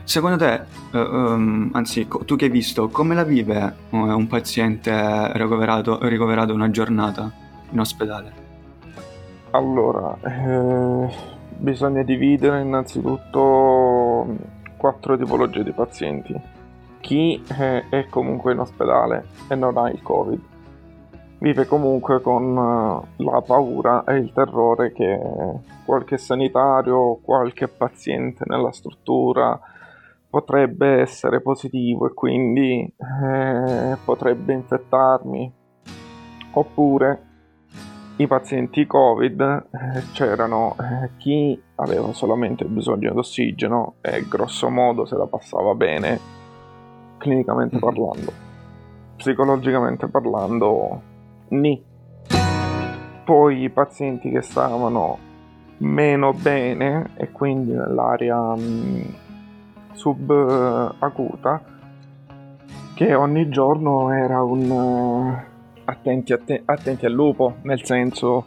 secondo 0.03 0.37
te, 0.37 0.61
uh, 0.91 0.97
um, 0.97 1.69
anzi 1.71 2.07
tu 2.25 2.35
che 2.35 2.45
hai 2.45 2.51
visto, 2.51 2.89
come 2.89 3.15
la 3.15 3.23
vive 3.23 3.75
uh, 3.89 3.97
un 3.97 4.27
paziente 4.27 5.31
ricoverato, 5.33 5.97
ricoverato 6.07 6.53
una 6.53 6.69
giornata 6.69 7.31
in 7.71 7.79
ospedale? 7.79 8.33
Allora, 9.51 10.17
eh, 10.21 11.09
bisogna 11.57 12.03
dividere 12.03 12.61
innanzitutto 12.61 14.25
quattro 14.77 15.17
tipologie 15.17 15.63
di 15.63 15.71
pazienti. 15.71 16.39
Chi 16.99 17.43
eh, 17.57 17.89
è 17.89 18.07
comunque 18.07 18.53
in 18.53 18.59
ospedale 18.59 19.25
e 19.47 19.55
non 19.55 19.77
ha 19.77 19.89
il 19.89 20.01
covid. 20.01 20.41
Vive 21.39 21.65
comunque 21.65 22.21
con 22.21 22.55
uh, 22.55 23.23
la 23.23 23.41
paura 23.41 24.03
e 24.03 24.17
il 24.17 24.31
terrore 24.31 24.91
che 24.91 25.19
qualche 25.85 26.17
sanitario 26.17 27.19
qualche 27.23 27.67
paziente 27.67 28.43
nella 28.47 28.71
struttura 28.71 29.59
potrebbe 30.29 31.01
essere 31.01 31.41
positivo 31.41 32.07
e 32.07 32.13
quindi 32.13 32.81
eh, 32.83 33.97
potrebbe 34.05 34.53
infettarmi. 34.53 35.51
Oppure 36.53 37.30
i 38.21 38.27
pazienti 38.27 38.85
covid 38.85 39.41
eh, 39.41 40.03
c'erano 40.13 40.75
eh, 40.79 41.09
chi 41.17 41.59
aveva 41.75 42.13
solamente 42.13 42.65
bisogno 42.65 43.11
di 43.11 43.17
ossigeno 43.17 43.95
e 44.01 44.27
grosso 44.27 44.69
modo 44.69 45.05
se 45.05 45.15
la 45.15 45.25
passava 45.25 45.73
bene 45.73 46.19
clinicamente 47.17 47.77
mm-hmm. 47.77 47.83
parlando. 47.83 48.31
Psicologicamente 49.15 50.07
parlando, 50.07 51.01
ni. 51.49 51.83
Poi 53.23 53.61
i 53.61 53.69
pazienti 53.69 54.29
che 54.29 54.41
stavano 54.41 55.17
meno 55.77 56.33
bene 56.33 57.11
e 57.15 57.31
quindi 57.31 57.71
nell'area 57.71 58.55
mm, 58.55 59.01
subacuta, 59.93 61.61
che 62.95 63.13
ogni 63.13 63.49
giorno 63.49 64.11
era 64.11 64.43
un 64.43 64.69
uh, 64.69 65.50
attenti, 65.91 66.33
atten- 66.33 66.63
attenti 66.65 67.05
al 67.05 67.11
lupo, 67.11 67.57
nel 67.63 67.83
senso 67.83 68.45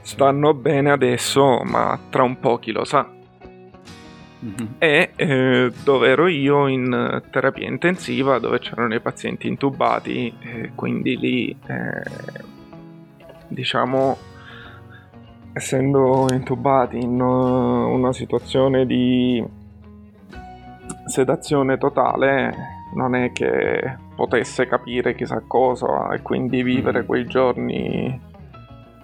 stanno 0.00 0.54
bene 0.54 0.90
adesso, 0.90 1.62
ma 1.64 1.98
tra 2.10 2.22
un 2.22 2.38
po' 2.38 2.58
chi 2.58 2.72
lo 2.72 2.84
sa 2.84 3.08
mm-hmm. 4.44 4.72
e 4.78 5.12
eh, 5.16 5.72
dove 5.82 6.08
ero 6.08 6.26
io 6.26 6.66
in 6.66 7.22
terapia 7.30 7.66
intensiva 7.66 8.38
dove 8.38 8.58
c'erano 8.58 8.94
i 8.94 9.00
pazienti 9.00 9.48
intubati 9.48 10.32
e 10.40 10.72
quindi 10.74 11.16
lì 11.16 11.56
eh, 11.66 12.42
diciamo 13.48 14.16
essendo 15.52 16.26
intubati 16.30 16.98
in 16.98 17.20
una 17.20 18.12
situazione 18.12 18.86
di 18.86 19.42
sedazione 21.06 21.78
totale 21.78 22.54
non 22.94 23.14
è 23.14 23.32
che 23.32 24.02
potesse 24.14 24.66
capire 24.66 25.14
chissà 25.14 25.42
cosa 25.46 26.10
e 26.12 26.22
quindi 26.22 26.62
vivere 26.62 27.02
mm. 27.02 27.06
quei 27.06 27.26
giorni 27.26 28.20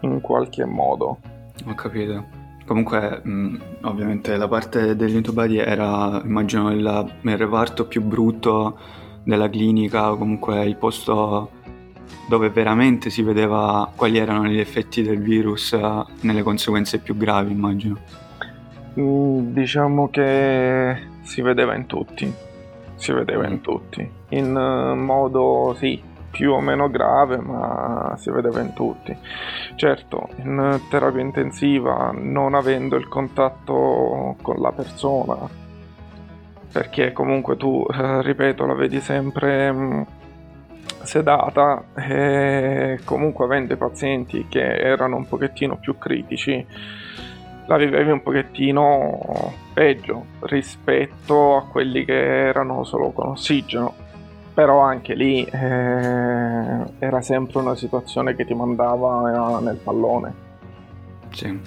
in 0.00 0.21
qualche 0.21 0.64
modo. 0.64 1.19
Ho 1.67 1.75
capito. 1.75 2.38
Comunque, 2.67 3.21
mh, 3.23 3.61
ovviamente 3.83 4.37
la 4.37 4.47
parte 4.47 4.95
degli 4.95 5.17
intubati 5.17 5.57
era, 5.57 6.21
immagino, 6.25 6.71
il, 6.71 7.12
il 7.23 7.37
reparto 7.37 7.87
più 7.87 8.02
brutto 8.02 8.79
della 9.25 9.50
clinica, 9.50 10.11
comunque 10.14 10.64
il 10.64 10.76
posto 10.76 11.50
dove 12.29 12.50
veramente 12.50 13.11
si 13.11 13.23
vedeva 13.23 13.90
quali 13.95 14.19
erano 14.19 14.47
gli 14.47 14.61
effetti 14.61 15.02
del 15.02 15.21
virus 15.21 15.73
uh, 15.73 16.05
nelle 16.21 16.43
conseguenze 16.43 16.99
più 16.99 17.17
gravi, 17.17 17.52
immagino. 17.52 17.99
Mm, 18.99 19.52
diciamo 19.52 20.09
che 20.09 20.97
si 21.23 21.43
vedeva 21.43 21.75
in 21.75 21.87
tutti, 21.87 22.33
si 23.00 23.12
vedeva 23.12 23.47
in 23.47 23.62
tutti, 23.62 24.09
in 24.28 24.54
uh, 24.54 24.95
modo 24.95 25.75
sì, 25.78 26.00
più 26.30 26.52
o 26.52 26.61
meno 26.61 26.90
grave, 26.90 27.38
ma 27.38 28.14
si 28.19 28.30
vedeva 28.30 28.61
in 28.61 28.75
tutti. 28.75 29.16
Certo, 29.75 30.28
in 30.37 30.80
terapia 30.90 31.23
intensiva, 31.23 32.12
non 32.14 32.54
avendo 32.54 32.97
il 32.97 33.09
contatto 33.09 34.37
con 34.42 34.61
la 34.61 34.71
persona, 34.73 35.49
perché 36.71 37.12
comunque 37.12 37.57
tu, 37.57 37.85
eh, 37.90 38.23
ripeto, 38.23 38.66
la 38.66 38.75
vedi 38.75 39.00
sempre 39.00 39.73
mm, 39.73 40.02
sedata 41.02 41.85
e 41.95 43.00
comunque 43.04 43.47
avendo 43.47 43.73
i 43.73 43.78
pazienti 43.78 44.47
che 44.47 44.76
erano 44.76 45.16
un 45.16 45.26
pochettino 45.26 45.78
più 45.78 45.97
critici, 45.97 46.64
la 47.66 47.76
vivevi 47.78 48.11
un 48.11 48.23
pochettino 48.23 49.69
peggio 49.81 50.27
rispetto 50.41 51.57
a 51.57 51.65
quelli 51.65 52.05
che 52.05 52.13
erano 52.13 52.85
solo 52.85 53.13
con 53.13 53.29
ossigeno 53.29 53.95
però 54.53 54.81
anche 54.81 55.15
lì 55.15 55.43
eh, 55.43 56.85
era 56.99 57.23
sempre 57.23 57.61
una 57.61 57.75
situazione 57.75 58.37
che 58.37 58.45
ti 58.45 58.53
mandava 58.53 59.59
nel 59.61 59.77
pallone. 59.77 60.35
Sì, 61.31 61.59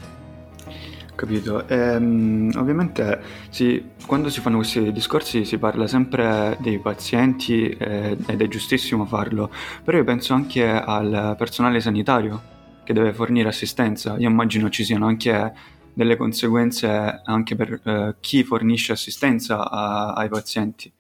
capito. 1.16 1.68
Ehm, 1.68 2.52
ovviamente 2.56 3.20
sì, 3.50 3.84
quando 4.06 4.30
si 4.30 4.42
fanno 4.42 4.58
questi 4.58 4.92
discorsi 4.92 5.44
si 5.44 5.58
parla 5.58 5.88
sempre 5.88 6.56
dei 6.60 6.78
pazienti 6.78 7.70
eh, 7.70 8.16
ed 8.28 8.42
è 8.42 8.48
giustissimo 8.48 9.06
farlo, 9.06 9.50
però 9.84 9.98
io 9.98 10.04
penso 10.04 10.36
anche 10.36 10.70
al 10.70 11.34
personale 11.36 11.80
sanitario 11.80 12.52
che 12.84 12.94
deve 12.94 13.12
fornire 13.12 13.50
assistenza. 13.50 14.18
Io 14.20 14.30
immagino 14.30 14.70
ci 14.70 14.84
siano 14.84 15.08
anche 15.08 15.54
delle 15.94 16.18
conseguenze 16.18 17.22
anche 17.24 17.56
per 17.56 17.80
eh, 17.84 18.16
chi 18.20 18.44
fornisce 18.44 18.92
assistenza 18.94 19.70
a, 19.70 20.14
ai 20.14 20.30
pazienti 20.30 20.92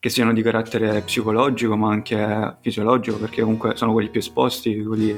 che 0.00 0.08
siano 0.08 0.32
di 0.32 0.40
carattere 0.40 1.02
psicologico 1.02 1.76
ma 1.76 1.90
anche 1.90 2.56
fisiologico, 2.60 3.18
perché 3.18 3.42
comunque 3.42 3.76
sono 3.76 3.92
quelli 3.92 4.08
più 4.08 4.20
esposti, 4.20 4.82
quelli... 4.82 5.14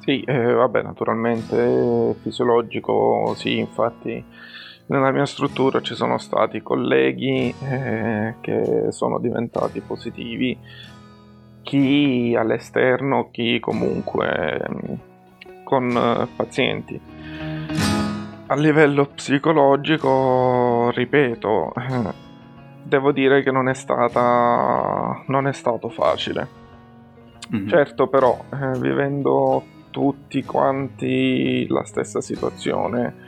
Sì, 0.00 0.22
eh, 0.22 0.52
vabbè, 0.52 0.82
naturalmente 0.82 2.16
fisiologico, 2.22 3.34
sì, 3.36 3.58
infatti 3.58 4.24
nella 4.86 5.12
mia 5.12 5.24
struttura 5.24 5.80
ci 5.82 5.94
sono 5.94 6.18
stati 6.18 6.62
colleghi 6.62 7.54
eh, 7.62 8.34
che 8.40 8.86
sono 8.90 9.20
diventati 9.20 9.80
positivi, 9.80 10.58
chi 11.62 12.34
all'esterno, 12.36 13.30
chi 13.30 13.60
comunque 13.60 14.66
mm, 14.68 14.94
con 15.62 15.90
eh, 15.90 16.26
pazienti. 16.34 17.00
A 18.50 18.54
livello 18.56 19.06
psicologico, 19.06 20.90
ripeto, 20.94 21.72
eh, 21.74 22.26
devo 22.88 23.12
dire 23.12 23.42
che 23.42 23.50
non 23.50 23.68
è 23.68 23.74
stata 23.74 25.22
non 25.26 25.46
è 25.46 25.52
stato 25.52 25.90
facile 25.90 26.48
mm-hmm. 27.54 27.68
certo 27.68 28.08
però 28.08 28.44
eh, 28.50 28.78
vivendo 28.78 29.62
tutti 29.90 30.42
quanti 30.42 31.66
la 31.68 31.84
stessa 31.84 32.20
situazione 32.20 33.26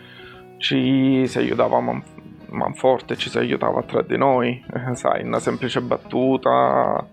ci 0.57 1.27
si 1.27 1.39
aiutava 1.39 1.81
man, 1.81 2.03
manforte 2.49 3.17
ci 3.17 3.29
si 3.29 3.39
aiutava 3.39 3.83
tra 3.83 4.03
di 4.03 4.17
noi 4.17 4.65
eh, 4.73 4.95
sai 4.95 5.25
una 5.25 5.39
semplice 5.39 5.81
battuta 5.83 7.07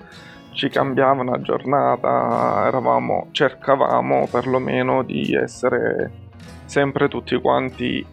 ci 0.51 0.69
cambiava 0.69 1.21
una 1.21 1.41
giornata 1.41 2.65
eravamo 2.65 3.27
cercavamo 3.31 4.27
perlomeno 4.31 5.03
di 5.03 5.33
essere 5.33 6.25
sempre 6.67 7.07
tutti 7.07 7.35
quanti 7.41 8.05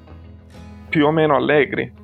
più 0.89 1.07
o 1.07 1.11
meno 1.11 1.37
allegri 1.37 2.03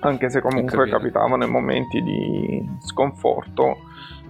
anche 0.00 0.30
se 0.30 0.40
comunque 0.40 0.88
capitavano 0.88 1.46
momenti 1.46 2.02
di 2.02 2.68
sconforto 2.80 3.78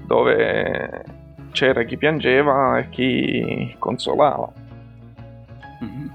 dove 0.05 1.05
c'era 1.53 1.85
chi 1.85 1.97
piangeva 1.97 2.79
e 2.79 2.89
chi 2.91 3.75
consolava. 3.79 4.53
Mm-hmm. 5.85 6.09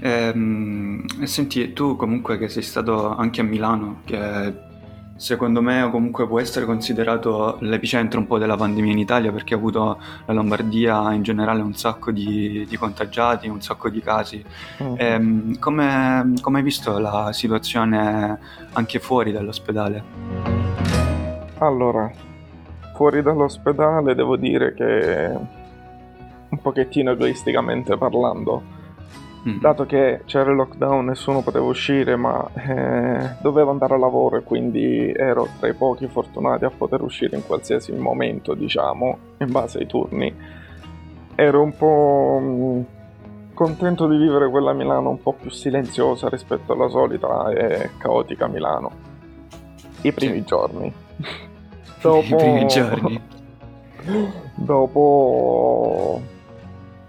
Ehm, 0.00 1.04
e 1.20 1.26
senti, 1.26 1.72
tu 1.72 1.96
comunque 1.96 2.38
che 2.38 2.48
sei 2.48 2.62
stato 2.62 3.14
anche 3.14 3.40
a 3.40 3.44
Milano, 3.44 4.00
che 4.04 4.52
secondo 5.16 5.62
me 5.62 5.88
comunque 5.90 6.26
può 6.26 6.38
essere 6.38 6.66
considerato 6.66 7.56
l'epicentro 7.60 8.20
un 8.20 8.26
po' 8.26 8.38
della 8.38 8.56
pandemia 8.56 8.92
in 8.92 8.98
Italia 8.98 9.32
perché 9.32 9.54
ha 9.54 9.56
avuto 9.56 9.98
la 10.26 10.32
Lombardia 10.32 11.12
in 11.12 11.22
generale 11.22 11.62
un 11.62 11.74
sacco 11.74 12.10
di, 12.10 12.66
di 12.68 12.76
contagiati, 12.76 13.48
un 13.48 13.60
sacco 13.60 13.88
di 13.88 14.00
casi. 14.00 14.44
Mm-hmm. 14.82 14.94
Ehm, 14.98 15.58
come, 15.58 16.34
come 16.40 16.58
hai 16.58 16.64
visto 16.64 16.98
la 16.98 17.32
situazione 17.32 18.38
anche 18.72 18.98
fuori 18.98 19.32
dall'ospedale? 19.32 20.04
Allora, 21.58 22.10
fuori 22.94 23.22
dall'ospedale 23.22 24.14
devo 24.14 24.36
dire 24.36 24.74
che 24.74 25.38
un 26.48 26.60
pochettino 26.60 27.12
egoisticamente 27.12 27.96
parlando 27.96 28.74
Mm. 29.48 29.60
Dato 29.60 29.86
che 29.86 30.22
c'era 30.24 30.50
il 30.50 30.56
lockdown, 30.56 31.04
nessuno 31.04 31.40
poteva 31.40 31.66
uscire, 31.66 32.16
ma 32.16 32.48
eh, 32.54 33.36
dovevo 33.40 33.70
andare 33.70 33.94
a 33.94 33.98
lavoro 33.98 34.38
e 34.38 34.42
quindi 34.42 35.12
ero 35.12 35.46
tra 35.60 35.68
i 35.68 35.74
pochi 35.74 36.08
fortunati 36.08 36.64
a 36.64 36.70
poter 36.70 37.00
uscire 37.02 37.36
in 37.36 37.46
qualsiasi 37.46 37.92
momento, 37.92 38.54
diciamo, 38.54 39.18
in 39.38 39.52
base 39.52 39.78
ai 39.78 39.86
turni. 39.86 40.34
Ero 41.36 41.62
un 41.62 41.76
po' 41.76 42.38
mm, 42.42 42.80
contento 43.54 44.08
di 44.08 44.16
vivere 44.16 44.50
quella 44.50 44.72
Milano 44.72 45.10
un 45.10 45.22
po' 45.22 45.34
più 45.34 45.50
silenziosa 45.50 46.28
rispetto 46.28 46.72
alla 46.72 46.88
solita 46.88 47.48
e 47.50 47.90
caotica 47.98 48.48
Milano. 48.48 48.90
I 50.00 50.12
primi 50.12 50.38
sì. 50.38 50.44
giorni. 50.44 50.92
Dopo... 52.02 52.24
I 52.24 52.34
primi 52.34 52.66
giorni. 52.66 53.22
Dopo 54.56 56.34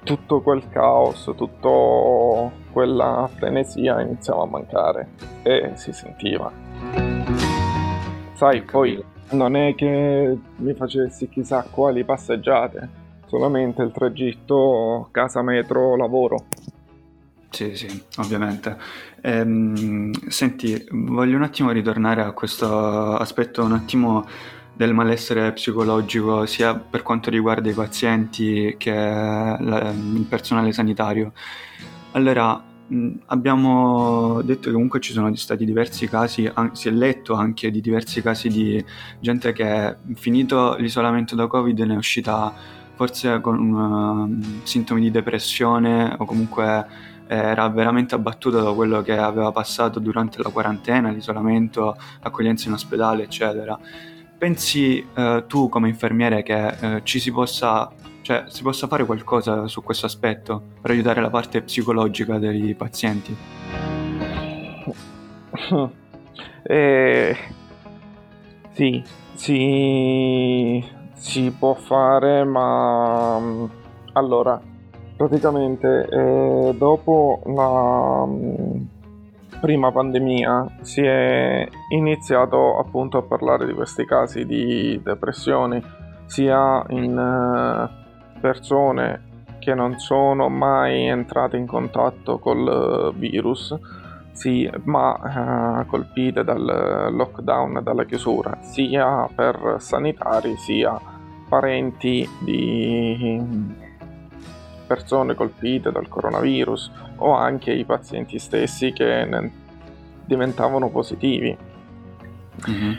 tutto 0.07 0.39
quel 0.39 0.69
caos, 0.69 1.29
tutta 1.35 2.49
quella 2.71 3.29
frenesia 3.35 3.99
iniziava 3.99 4.43
a 4.43 4.45
mancare 4.45 5.09
e 5.43 5.71
si 5.73 5.91
sentiva. 5.91 6.49
Sai, 8.33 8.61
poi 8.61 9.03
non 9.31 9.57
è 9.57 9.75
che 9.75 10.37
mi 10.55 10.73
facessi 10.75 11.27
chissà 11.27 11.67
quali 11.69 12.05
passeggiate, 12.05 12.89
solamente 13.25 13.81
il 13.81 13.91
tragitto 13.91 15.09
casa 15.11 15.41
metro 15.41 15.97
lavoro. 15.97 16.45
Sì, 17.49 17.75
sì, 17.75 18.03
ovviamente. 18.19 18.77
Ehm, 19.21 20.11
senti, 20.29 20.87
voglio 20.89 21.35
un 21.35 21.43
attimo 21.43 21.71
ritornare 21.71 22.21
a 22.21 22.31
questo 22.31 23.17
aspetto 23.17 23.61
un 23.61 23.73
attimo 23.73 24.25
del 24.77 24.93
malessere 24.93 25.51
psicologico 25.53 26.45
sia 26.45 26.75
per 26.75 27.01
quanto 27.01 27.31
riguarda 27.31 27.67
i 27.69 27.73
pazienti 27.73 28.75
che 28.77 28.93
la, 28.93 29.91
il 29.91 30.25
personale 30.29 30.71
sanitario. 30.71 31.33
Allora, 32.11 32.63
abbiamo 33.25 34.41
detto 34.43 34.67
che 34.67 34.73
comunque 34.73 34.99
ci 34.99 35.11
sono 35.13 35.33
stati 35.35 35.65
diversi 35.65 36.07
casi, 36.07 36.49
si 36.73 36.87
è 36.87 36.91
letto 36.91 37.33
anche 37.33 37.71
di 37.71 37.81
diversi 37.81 38.21
casi 38.21 38.49
di 38.49 38.83
gente 39.19 39.51
che 39.51 39.97
finito 40.13 40.75
l'isolamento 40.77 41.35
da 41.35 41.47
Covid 41.47 41.79
ne 41.79 41.95
è 41.95 41.97
uscita 41.97 42.53
forse 42.95 43.41
con 43.41 43.73
uh, 43.73 44.61
sintomi 44.63 45.01
di 45.01 45.11
depressione 45.11 46.15
o 46.17 46.25
comunque 46.25 46.85
era 47.27 47.67
veramente 47.67 48.15
abbattuta 48.15 48.61
da 48.61 48.71
quello 48.71 49.01
che 49.01 49.17
aveva 49.17 49.51
passato 49.51 49.99
durante 49.99 50.41
la 50.41 50.49
quarantena, 50.49 51.09
l'isolamento, 51.09 51.97
l'accoglienza 52.21 52.67
in 52.69 52.73
ospedale, 52.75 53.23
eccetera. 53.23 53.77
Pensi 54.37 55.03
eh, 55.15 55.45
tu 55.47 55.67
come 55.67 55.89
infermiere 55.89 56.43
che 56.43 56.67
eh, 56.67 57.01
ci 57.03 57.19
si 57.19 57.31
possa, 57.31 57.91
cioè, 58.21 58.43
si 58.47 58.61
possa 58.61 58.87
fare 58.87 59.03
qualcosa 59.03 59.67
su 59.67 59.81
questo 59.81 60.05
aspetto 60.05 60.61
per 60.79 60.91
aiutare 60.91 61.21
la 61.21 61.31
parte 61.31 61.63
psicologica 61.63 62.37
dei 62.37 62.75
pazienti? 62.75 63.35
Eh, 66.69 67.33
sì, 68.73 69.01
si, 69.35 70.83
si 71.13 71.55
può 71.57 71.73
fare, 71.75 72.43
ma 72.43 73.37
allora, 74.11 74.61
praticamente 75.15 76.09
eh, 76.11 76.75
dopo 76.77 77.41
la 77.45 78.27
prima 79.59 79.91
pandemia 79.91 80.77
si 80.81 81.01
è 81.01 81.67
iniziato 81.89 82.77
appunto 82.77 83.17
a 83.17 83.23
parlare 83.23 83.65
di 83.65 83.73
questi 83.73 84.05
casi 84.05 84.45
di 84.45 84.99
depressione 85.03 85.81
sia 86.25 86.83
in 86.89 87.17
eh, 87.17 88.39
persone 88.39 89.23
che 89.59 89.73
non 89.73 89.97
sono 89.99 90.49
mai 90.49 91.07
entrate 91.07 91.57
in 91.57 91.65
contatto 91.65 92.39
col 92.39 93.13
virus 93.15 93.75
sì, 94.31 94.69
ma 94.83 95.81
eh, 95.81 95.85
colpite 95.87 96.43
dal 96.43 97.09
lockdown 97.11 97.81
dalla 97.81 98.05
chiusura 98.05 98.59
sia 98.61 99.27
per 99.33 99.77
sanitari 99.79 100.55
sia 100.57 100.99
parenti 101.49 102.27
di 102.39 103.85
persone 104.87 105.35
colpite 105.35 105.91
dal 105.91 106.07
coronavirus 106.07 106.91
o 107.17 107.33
anche 107.33 107.71
i 107.71 107.85
pazienti 107.85 108.39
stessi 108.39 108.93
che 108.93 109.51
diventavano 110.25 110.89
positivi. 110.89 111.55
Mm-hmm. 112.69 112.93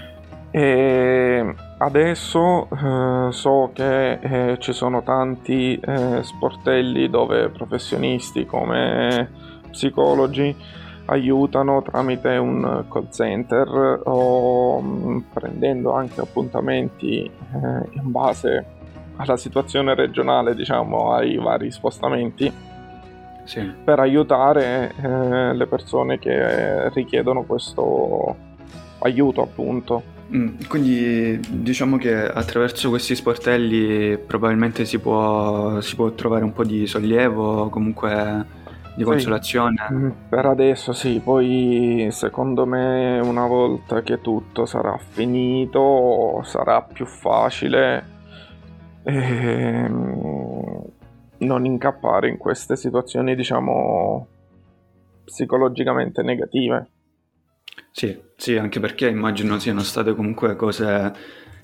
E 0.51 1.55
adesso 1.79 2.69
eh, 2.71 3.33
so 3.33 3.71
che 3.75 4.13
eh, 4.13 4.59
ci 4.59 4.73
sono 4.73 5.03
tanti 5.03 5.79
eh, 5.79 6.23
sportelli 6.23 7.11
dove 7.11 7.51
professionisti 7.51 8.47
come 8.47 9.31
psicologi 9.71 10.55
aiutano 11.07 11.83
tramite 11.83 12.37
un 12.37 12.85
call 12.91 13.11
center 13.11 14.01
o 14.05 14.81
mh, 14.81 15.11
mm, 15.11 15.19
prendendo 15.33 15.93
anche 15.93 16.21
appuntamenti 16.21 17.25
eh, 17.25 17.31
in 17.93 18.11
base 18.11 18.77
alla 19.19 19.37
situazione 19.37 19.95
regionale, 19.95 20.55
diciamo, 20.55 21.13
ai 21.13 21.37
vari 21.37 21.71
spostamenti, 21.71 22.53
sì. 23.45 23.73
per 23.85 23.99
aiutare 23.99 24.93
eh, 25.01 25.55
le 25.55 25.67
persone 25.67 26.19
che 26.19 26.89
richiedono 26.91 27.43
questo 27.43 28.37
aiuto, 29.01 29.43
appunto. 29.43 30.17
Mm, 30.35 30.59
quindi 30.69 31.41
diciamo 31.49 31.97
che 31.97 32.15
attraverso 32.15 32.91
questi 32.91 33.15
sportelli 33.15 34.19
probabilmente 34.19 34.85
si 34.85 34.99
può, 34.99 35.81
si 35.81 35.97
può 35.97 36.11
trovare 36.11 36.45
un 36.45 36.53
po' 36.53 36.65
di 36.65 36.87
sollievo, 36.87 37.71
comunque 37.71 38.45
di 38.95 39.05
consolazione. 39.05 39.87
Mm, 39.91 40.11
per 40.29 40.45
adesso 40.45 40.93
sì, 40.93 41.21
poi 41.25 42.09
secondo 42.11 42.67
me 42.67 43.19
una 43.21 43.47
volta 43.47 44.03
che 44.03 44.21
tutto 44.21 44.67
sarà 44.67 44.99
finito 44.99 46.43
sarà 46.45 46.83
più 46.83 47.07
facile 47.07 48.17
ehm, 49.09 50.83
non 51.39 51.65
incappare 51.65 52.29
in 52.29 52.37
queste 52.37 52.77
situazioni, 52.77 53.35
diciamo, 53.35 54.27
psicologicamente 55.25 56.23
negative. 56.23 56.91
Sì, 57.91 58.17
sì, 58.37 58.57
anche 58.57 58.81
perché 58.81 59.09
immagino 59.09 59.59
siano 59.59 59.81
state 59.81 60.15
comunque 60.15 60.57
cose 60.57 61.13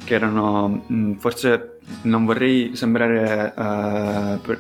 che 0.05 0.15
erano, 0.15 0.85
forse 1.19 1.79
non 2.03 2.25
vorrei 2.25 2.75
sembrare 2.75 3.53
uh, 3.57 4.57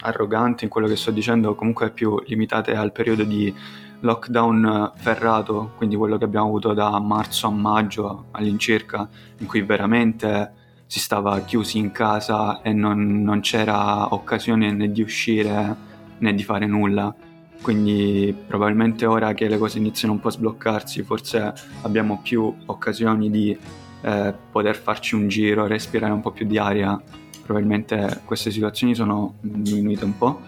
arrogante 0.00 0.64
in 0.64 0.70
quello 0.70 0.88
che 0.88 0.96
sto 0.96 1.10
dicendo, 1.10 1.54
comunque 1.54 1.90
più 1.90 2.20
limitate 2.26 2.74
al 2.74 2.92
periodo 2.92 3.24
di 3.24 3.54
lockdown 4.00 4.92
ferrato, 4.96 5.72
quindi 5.76 5.94
quello 5.96 6.18
che 6.18 6.24
abbiamo 6.24 6.46
avuto 6.46 6.72
da 6.72 6.98
marzo 6.98 7.46
a 7.46 7.50
maggio 7.50 8.26
all'incirca, 8.32 9.08
in 9.38 9.46
cui 9.46 9.62
veramente 9.62 10.61
si 10.92 11.00
stava 11.00 11.40
chiusi 11.40 11.78
in 11.78 11.90
casa 11.90 12.60
e 12.60 12.74
non, 12.74 13.22
non 13.22 13.40
c'era 13.40 14.12
occasione 14.12 14.70
né 14.72 14.92
di 14.92 15.00
uscire 15.00 15.74
né 16.18 16.34
di 16.34 16.42
fare 16.42 16.66
nulla. 16.66 17.14
Quindi 17.62 18.36
probabilmente 18.46 19.06
ora 19.06 19.32
che 19.32 19.48
le 19.48 19.56
cose 19.56 19.78
iniziano 19.78 20.12
un 20.12 20.20
po' 20.20 20.28
a 20.28 20.32
sbloccarsi, 20.32 21.02
forse 21.02 21.50
abbiamo 21.80 22.20
più 22.22 22.54
occasioni 22.66 23.30
di 23.30 23.58
eh, 24.02 24.34
poter 24.50 24.76
farci 24.76 25.14
un 25.14 25.28
giro, 25.28 25.66
respirare 25.66 26.12
un 26.12 26.20
po' 26.20 26.30
più 26.30 26.44
di 26.44 26.58
aria. 26.58 27.00
Probabilmente 27.42 28.20
queste 28.26 28.50
situazioni 28.50 28.94
sono 28.94 29.36
diminuite 29.40 30.04
un 30.04 30.18
po'. 30.18 30.40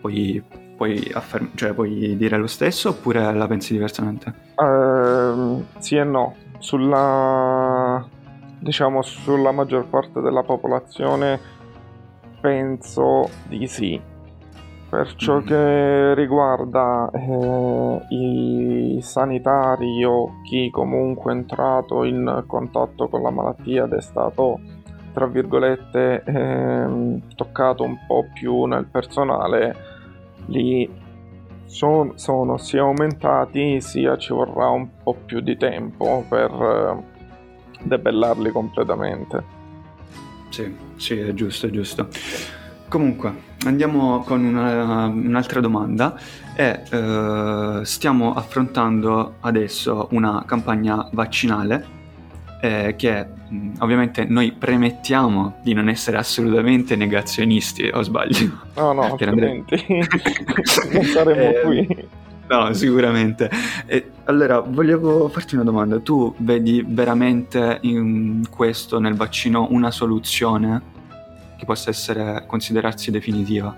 Poi 0.00 0.40
puoi, 0.76 1.10
afferm- 1.12 1.50
cioè, 1.56 1.72
puoi 1.72 2.16
dire 2.16 2.36
lo 2.36 2.46
stesso 2.46 2.90
oppure 2.90 3.34
la 3.34 3.48
pensi 3.48 3.72
diversamente? 3.72 4.32
Uh, 4.54 5.64
sì 5.78 5.96
e 5.96 6.04
no. 6.04 6.36
Sulla, 6.64 7.73
diciamo, 8.64 9.02
sulla 9.02 9.52
maggior 9.52 9.86
parte 9.86 10.22
della 10.22 10.42
popolazione 10.42 11.38
penso 12.40 13.28
di 13.46 13.66
sì. 13.68 14.00
Per 14.88 15.14
ciò 15.16 15.40
mm. 15.40 15.46
che 15.46 16.14
riguarda 16.14 17.10
eh, 17.12 18.06
i 18.08 18.98
sanitari 19.02 20.04
o 20.04 20.40
chi 20.44 20.70
comunque 20.70 21.32
è 21.32 21.36
entrato 21.36 22.04
in 22.04 22.44
contatto 22.46 23.08
con 23.08 23.22
la 23.22 23.30
malattia 23.30 23.84
ed 23.84 23.92
è 23.92 24.00
stato, 24.00 24.60
tra 25.12 25.26
virgolette, 25.26 26.22
eh, 26.24 27.20
toccato 27.34 27.82
un 27.82 27.98
po' 28.06 28.26
più 28.32 28.64
nel 28.64 28.86
personale, 28.86 29.76
lì 30.46 30.88
son, 31.66 32.12
sono 32.16 32.56
sia 32.56 32.82
aumentati 32.82 33.80
sia 33.80 34.16
ci 34.16 34.32
vorrà 34.32 34.68
un 34.68 34.88
po' 35.02 35.16
più 35.24 35.40
di 35.40 35.56
tempo 35.56 36.24
per 36.28 36.50
eh, 36.50 37.13
debellarli 37.84 38.50
completamente. 38.50 39.62
Sì, 40.48 40.74
sì, 40.96 41.18
è 41.18 41.32
giusto, 41.34 41.66
è 41.66 41.70
giusto. 41.70 42.08
Comunque, 42.88 43.32
andiamo 43.66 44.20
con 44.20 44.44
una, 44.44 45.06
un'altra 45.06 45.60
domanda. 45.60 46.18
E, 46.54 46.82
eh, 46.88 47.80
stiamo 47.82 48.34
affrontando 48.34 49.36
adesso 49.40 50.08
una 50.12 50.44
campagna 50.46 51.08
vaccinale 51.12 52.02
eh, 52.60 52.94
che 52.96 53.26
ovviamente 53.80 54.24
noi 54.24 54.52
premettiamo 54.52 55.56
di 55.62 55.74
non 55.74 55.88
essere 55.88 56.16
assolutamente 56.16 56.96
negazionisti, 56.96 57.90
o 57.92 58.00
sbaglio? 58.02 58.60
No, 58.76 58.92
no, 58.92 59.02
altrimenti 59.12 59.84
non 60.92 61.02
saremmo 61.02 61.40
eh, 61.50 61.60
qui. 61.62 62.08
No, 62.48 62.72
sicuramente. 62.72 63.50
E, 63.86 64.10
allora, 64.24 64.60
volevo 64.60 65.28
farti 65.28 65.54
una 65.54 65.64
domanda. 65.64 65.98
Tu 65.98 66.34
vedi 66.38 66.84
veramente 66.86 67.78
in 67.82 68.44
questo, 68.50 68.98
nel 68.98 69.14
vaccino, 69.14 69.68
una 69.70 69.90
soluzione 69.90 70.92
che 71.56 71.64
possa 71.64 71.90
essere, 71.90 72.44
considerarsi 72.46 73.10
definitiva? 73.10 73.74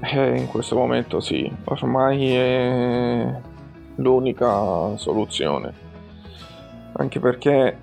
Eh, 0.00 0.36
in 0.36 0.48
questo 0.48 0.76
momento 0.76 1.20
sì, 1.20 1.50
ormai 1.64 2.34
è 2.34 3.40
l'unica 3.96 4.96
soluzione 4.96 5.90
anche 6.94 7.20
perché 7.20 7.76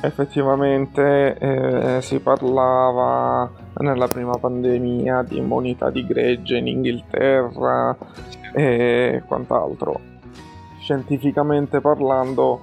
effettivamente 0.00 1.36
eh, 1.38 2.02
si 2.02 2.18
parlava 2.18 3.50
nella 3.78 4.08
prima 4.08 4.36
pandemia 4.36 5.22
di 5.22 5.38
immunità 5.38 5.90
di 5.90 6.06
gregge 6.06 6.56
in 6.56 6.66
Inghilterra 6.66 7.96
e 8.56 9.22
quant'altro. 9.26 10.00
Scientificamente 10.80 11.82
parlando 11.82 12.60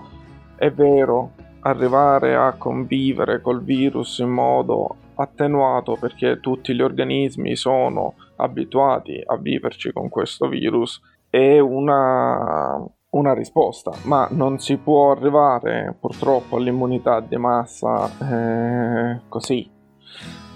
è 0.56 0.72
vero, 0.72 1.34
arrivare 1.60 2.36
a 2.36 2.54
convivere 2.58 3.42
col 3.42 3.64
virus 3.64 4.18
in 4.18 4.30
modo 4.30 4.96
attenuato 5.16 5.96
perché 6.00 6.40
tutti 6.40 6.74
gli 6.74 6.82
organismi 6.82 7.56
sono 7.56 8.16
abituati 8.38 9.22
a 9.24 9.38
viverci 9.38 9.94
con 9.94 10.10
questo 10.10 10.48
virus 10.48 11.00
è 11.30 11.60
una 11.60 12.84
una 13.14 13.34
risposta, 13.36 13.92
ma 14.06 14.28
non 14.32 14.58
si 14.58 14.78
può 14.78 15.12
arrivare 15.12 15.96
purtroppo 16.00 16.58
all'immunità 16.58 17.20
di 17.20 17.38
massa 17.38 18.10
eh, 18.20 19.20
così, 19.30 19.70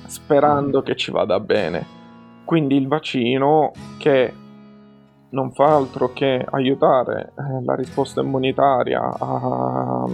sperando 0.07 0.81
che 0.81 0.95
ci 0.95 1.11
vada 1.11 1.39
bene. 1.39 1.85
Quindi 2.45 2.75
il 2.75 2.87
vaccino 2.87 3.73
che 3.99 4.33
non 5.29 5.51
fa 5.51 5.75
altro 5.75 6.13
che 6.13 6.45
aiutare 6.49 7.33
eh, 7.37 7.63
la 7.63 7.75
risposta 7.75 8.21
immunitaria 8.21 9.01
a, 9.01 10.07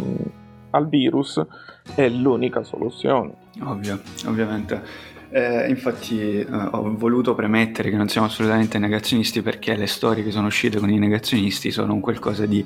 al 0.71 0.87
virus 0.87 1.41
è 1.95 2.07
l'unica 2.09 2.63
soluzione. 2.63 3.33
Ovvio, 3.63 3.99
ovviamente. 4.27 5.11
Eh, 5.29 5.67
infatti 5.67 6.39
eh, 6.39 6.47
ho 6.47 6.95
voluto 6.95 7.33
premettere 7.33 7.89
che 7.89 7.97
non 7.97 8.07
siamo 8.07 8.27
assolutamente 8.27 8.77
negazionisti 8.77 9.41
perché 9.41 9.75
le 9.75 9.87
storie 9.87 10.23
che 10.23 10.31
sono 10.31 10.47
uscite 10.47 10.79
con 10.79 10.89
i 10.89 10.99
negazionisti 10.99 11.71
sono 11.71 11.93
un 11.93 12.01
qualcosa 12.01 12.45
di 12.45 12.63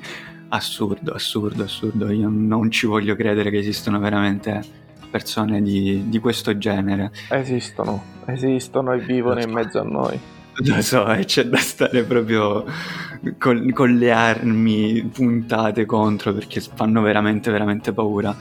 assurdo, 0.48 1.12
assurdo, 1.12 1.62
assurdo. 1.62 2.10
Io 2.10 2.28
non 2.30 2.70
ci 2.70 2.86
voglio 2.86 3.16
credere 3.16 3.50
che 3.50 3.58
esistano 3.58 3.98
veramente 3.98 4.60
persone 5.10 5.62
di, 5.62 6.08
di 6.08 6.18
questo 6.18 6.58
genere. 6.58 7.10
Esistono, 7.30 8.02
esistono 8.26 8.92
e 8.92 8.98
vivono 8.98 9.40
in 9.40 9.50
mezzo 9.50 9.80
a 9.80 9.84
noi. 9.84 10.20
Lo 10.64 10.82
so, 10.82 11.06
e 11.12 11.24
c'è 11.24 11.44
da 11.44 11.58
stare 11.58 12.02
proprio 12.02 12.64
con, 13.38 13.70
con 13.72 13.96
le 13.96 14.10
armi 14.10 15.08
puntate 15.12 15.86
contro 15.86 16.32
perché 16.32 16.60
fanno 16.60 17.00
veramente, 17.00 17.50
veramente 17.50 17.92
paura. 17.92 18.36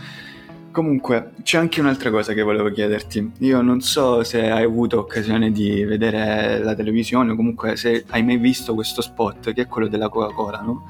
Comunque, 0.71 1.31
c'è 1.43 1.57
anche 1.57 1.79
un'altra 1.79 2.09
cosa 2.09 2.33
che 2.33 2.41
volevo 2.41 2.71
chiederti. 2.71 3.31
Io 3.39 3.61
non 3.61 3.81
so 3.81 4.23
se 4.23 4.49
hai 4.49 4.63
avuto 4.63 4.99
occasione 4.99 5.51
di 5.51 5.83
vedere 5.83 6.59
la 6.59 6.75
televisione 6.75 7.31
o 7.31 7.35
comunque 7.35 7.75
se 7.75 8.03
hai 8.09 8.23
mai 8.23 8.37
visto 8.37 8.73
questo 8.73 9.01
spot, 9.01 9.53
che 9.53 9.63
è 9.63 9.67
quello 9.67 9.87
della 9.87 10.09
Coca-Cola, 10.09 10.61
no? 10.61 10.85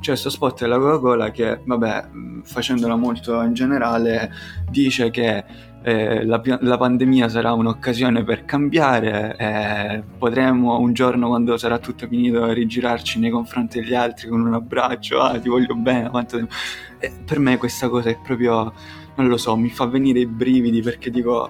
C'è 0.00 0.10
questo 0.10 0.30
spot 0.30 0.60
della 0.60 0.78
Coca-Cola 0.78 1.30
che, 1.30 1.60
vabbè, 1.64 2.08
facendola 2.42 2.96
molto 2.96 3.40
in 3.42 3.54
generale, 3.54 4.30
dice 4.70 5.10
che 5.10 5.44
eh, 5.82 6.24
la, 6.24 6.40
la, 6.60 6.76
pandemia 6.78 7.28
sarà 7.28 7.52
un'occasione 7.52 8.24
per 8.24 8.44
cambiare, 8.44 9.36
eh, 9.38 10.02
potremo 10.18 10.78
un 10.78 10.92
giorno 10.94 11.28
quando 11.28 11.56
sarà 11.56 11.78
tutto 11.78 12.06
finito 12.06 12.50
rigirarci 12.52 13.18
nei 13.18 13.30
confronti 13.30 13.80
degli 13.80 13.94
altri 13.94 14.28
con 14.28 14.40
un 14.40 14.54
abbraccio, 14.54 15.20
ah 15.20 15.38
ti 15.38 15.48
voglio 15.48 15.74
bene, 15.74 16.08
quanto 16.08 16.36
tempo. 16.36 16.54
Eh, 16.98 17.12
per 17.24 17.38
me 17.38 17.58
questa 17.58 17.88
cosa 17.88 18.08
è 18.08 18.18
proprio 18.22 18.72
non 19.16 19.28
lo 19.28 19.36
so, 19.36 19.56
mi 19.56 19.70
fa 19.70 19.86
venire 19.86 20.20
i 20.20 20.26
brividi 20.26 20.80
perché 20.80 21.10
dico, 21.10 21.48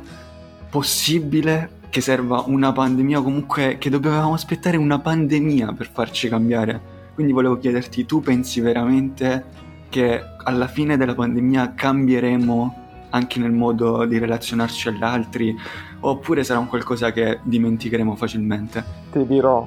possibile 0.68 1.82
che 1.88 2.00
serva 2.00 2.42
una 2.46 2.72
pandemia, 2.72 3.22
comunque 3.22 3.78
che 3.78 3.88
dovevamo 3.88 4.34
aspettare 4.34 4.76
una 4.76 4.98
pandemia 4.98 5.72
per 5.72 5.90
farci 5.92 6.28
cambiare. 6.28 6.93
Quindi 7.14 7.32
volevo 7.32 7.58
chiederti, 7.58 8.04
tu 8.06 8.20
pensi 8.20 8.60
veramente 8.60 9.44
che 9.88 10.22
alla 10.42 10.66
fine 10.66 10.96
della 10.96 11.14
pandemia 11.14 11.74
cambieremo 11.74 12.82
anche 13.10 13.38
nel 13.38 13.52
modo 13.52 14.04
di 14.04 14.18
relazionarci 14.18 14.88
agli 14.88 15.04
altri 15.04 15.56
oppure 16.00 16.42
sarà 16.42 16.58
un 16.58 16.66
qualcosa 16.66 17.12
che 17.12 17.38
dimenticheremo 17.42 18.16
facilmente? 18.16 18.84
Ti 19.12 19.24
dirò, 19.24 19.66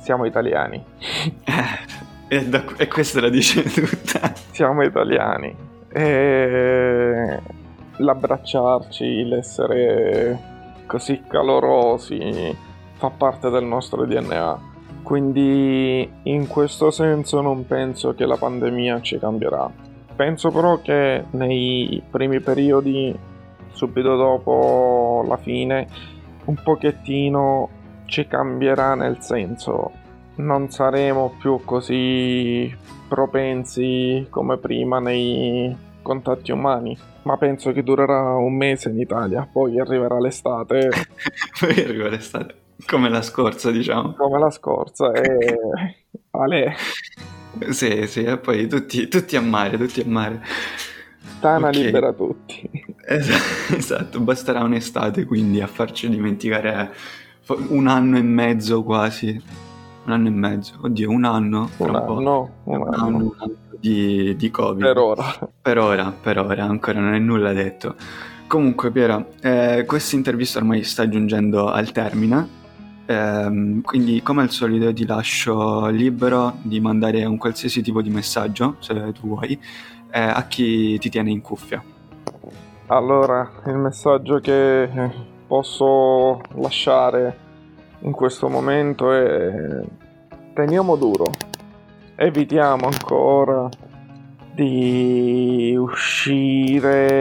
siamo 0.00 0.24
italiani. 0.24 0.82
e, 2.28 2.48
da, 2.48 2.64
e 2.76 2.88
questa 2.88 3.20
la 3.20 3.28
dice 3.28 3.62
tutta. 3.70 4.32
Siamo 4.50 4.82
italiani 4.82 5.54
e 5.96 7.40
l'abbracciarci, 7.98 9.24
l'essere 9.24 10.52
così 10.86 11.22
calorosi 11.28 12.56
fa 12.94 13.10
parte 13.10 13.48
del 13.50 13.64
nostro 13.64 14.04
DNA. 14.04 14.72
Quindi 15.04 16.10
in 16.24 16.48
questo 16.48 16.90
senso 16.90 17.40
non 17.40 17.64
penso 17.66 18.14
che 18.14 18.26
la 18.26 18.36
pandemia 18.36 19.00
ci 19.02 19.18
cambierà. 19.18 19.70
Penso 20.16 20.50
però 20.50 20.80
che 20.80 21.24
nei 21.30 22.02
primi 22.10 22.40
periodi, 22.40 23.16
subito 23.70 24.16
dopo 24.16 25.24
la 25.28 25.36
fine, 25.36 25.86
un 26.46 26.56
pochettino 26.60 27.68
ci 28.06 28.26
cambierà 28.26 28.94
nel 28.96 29.18
senso 29.20 30.02
non 30.36 30.70
saremo 30.70 31.34
più 31.38 31.60
così 31.64 32.74
propensi 33.08 34.26
come 34.30 34.56
prima 34.56 34.98
nei 34.98 35.76
contatti 36.02 36.50
umani. 36.50 36.96
Ma 37.22 37.36
penso 37.36 37.72
che 37.72 37.82
durerà 37.82 38.34
un 38.34 38.54
mese 38.54 38.90
in 38.90 38.98
Italia, 38.98 39.48
poi 39.50 39.78
arriverà 39.78 40.18
l'estate. 40.18 40.90
poi 41.60 41.82
arriva 41.82 42.08
l'estate, 42.08 42.54
come 42.86 43.08
la 43.08 43.22
scorsa, 43.22 43.70
diciamo. 43.70 44.14
Come 44.14 44.38
la 44.38 44.50
scorsa, 44.50 45.12
e... 45.12 45.58
Ale. 46.30 46.74
Sì, 47.70 48.06
sì, 48.06 48.24
e 48.24 48.38
poi 48.38 48.66
tutti, 48.66 49.08
tutti 49.08 49.36
a 49.36 49.40
mare, 49.40 49.76
tutti 49.76 50.00
a 50.00 50.06
mare. 50.06 50.42
Tana 51.40 51.68
okay. 51.68 51.82
libera 51.82 52.12
tutti. 52.12 52.70
Esatto, 53.06 54.18
basterà 54.20 54.62
un'estate 54.62 55.26
quindi 55.26 55.60
a 55.60 55.66
farci 55.66 56.08
dimenticare 56.08 56.90
un 57.68 57.86
anno 57.86 58.16
e 58.16 58.22
mezzo 58.22 58.82
quasi. 58.82 59.42
Un 60.06 60.12
anno 60.12 60.28
e 60.28 60.30
mezzo, 60.30 60.78
oddio, 60.80 61.10
un 61.10 61.24
anno. 61.24 61.70
Un 61.76 61.94
anno, 61.94 62.50
un, 62.64 62.76
un 62.80 62.94
anno. 62.94 63.34
anno, 63.38 63.56
di, 63.78 64.34
di 64.36 64.50
Covid. 64.50 64.82
Per 64.82 64.96
ora. 64.96 65.50
Per 65.60 65.78
ora, 65.78 66.10
per 66.18 66.38
ora, 66.38 66.64
ancora 66.64 67.00
non 67.00 67.14
è 67.14 67.18
nulla 67.18 67.52
detto. 67.52 67.94
Comunque, 68.46 68.90
Piera, 68.90 69.24
eh, 69.40 69.84
questa 69.86 70.16
intervista 70.16 70.58
ormai 70.58 70.82
sta 70.82 71.08
giungendo 71.08 71.68
al 71.68 71.92
termine. 71.92 72.62
Eh, 73.06 73.80
quindi, 73.82 74.22
come 74.22 74.42
al 74.42 74.50
solito, 74.50 74.92
ti 74.92 75.06
lascio 75.06 75.86
libero 75.88 76.54
di 76.62 76.80
mandare 76.80 77.24
un 77.24 77.36
qualsiasi 77.36 77.82
tipo 77.82 78.00
di 78.02 78.10
messaggio, 78.10 78.76
se 78.78 79.12
tu 79.12 79.28
vuoi, 79.28 79.58
eh, 80.10 80.20
a 80.20 80.44
chi 80.44 80.98
ti 80.98 81.10
tiene 81.10 81.30
in 81.30 81.40
cuffia. 81.40 81.82
Allora, 82.86 83.50
il 83.66 83.76
messaggio 83.76 84.38
che 84.40 84.88
posso 85.46 86.40
lasciare 86.54 87.38
in 88.00 88.12
questo 88.12 88.48
momento 88.48 89.12
è 89.12 89.82
teniamo 90.52 90.96
duro, 90.96 91.30
evitiamo 92.16 92.86
ancora 92.86 93.68
di 94.54 95.74
uscire 95.76 97.12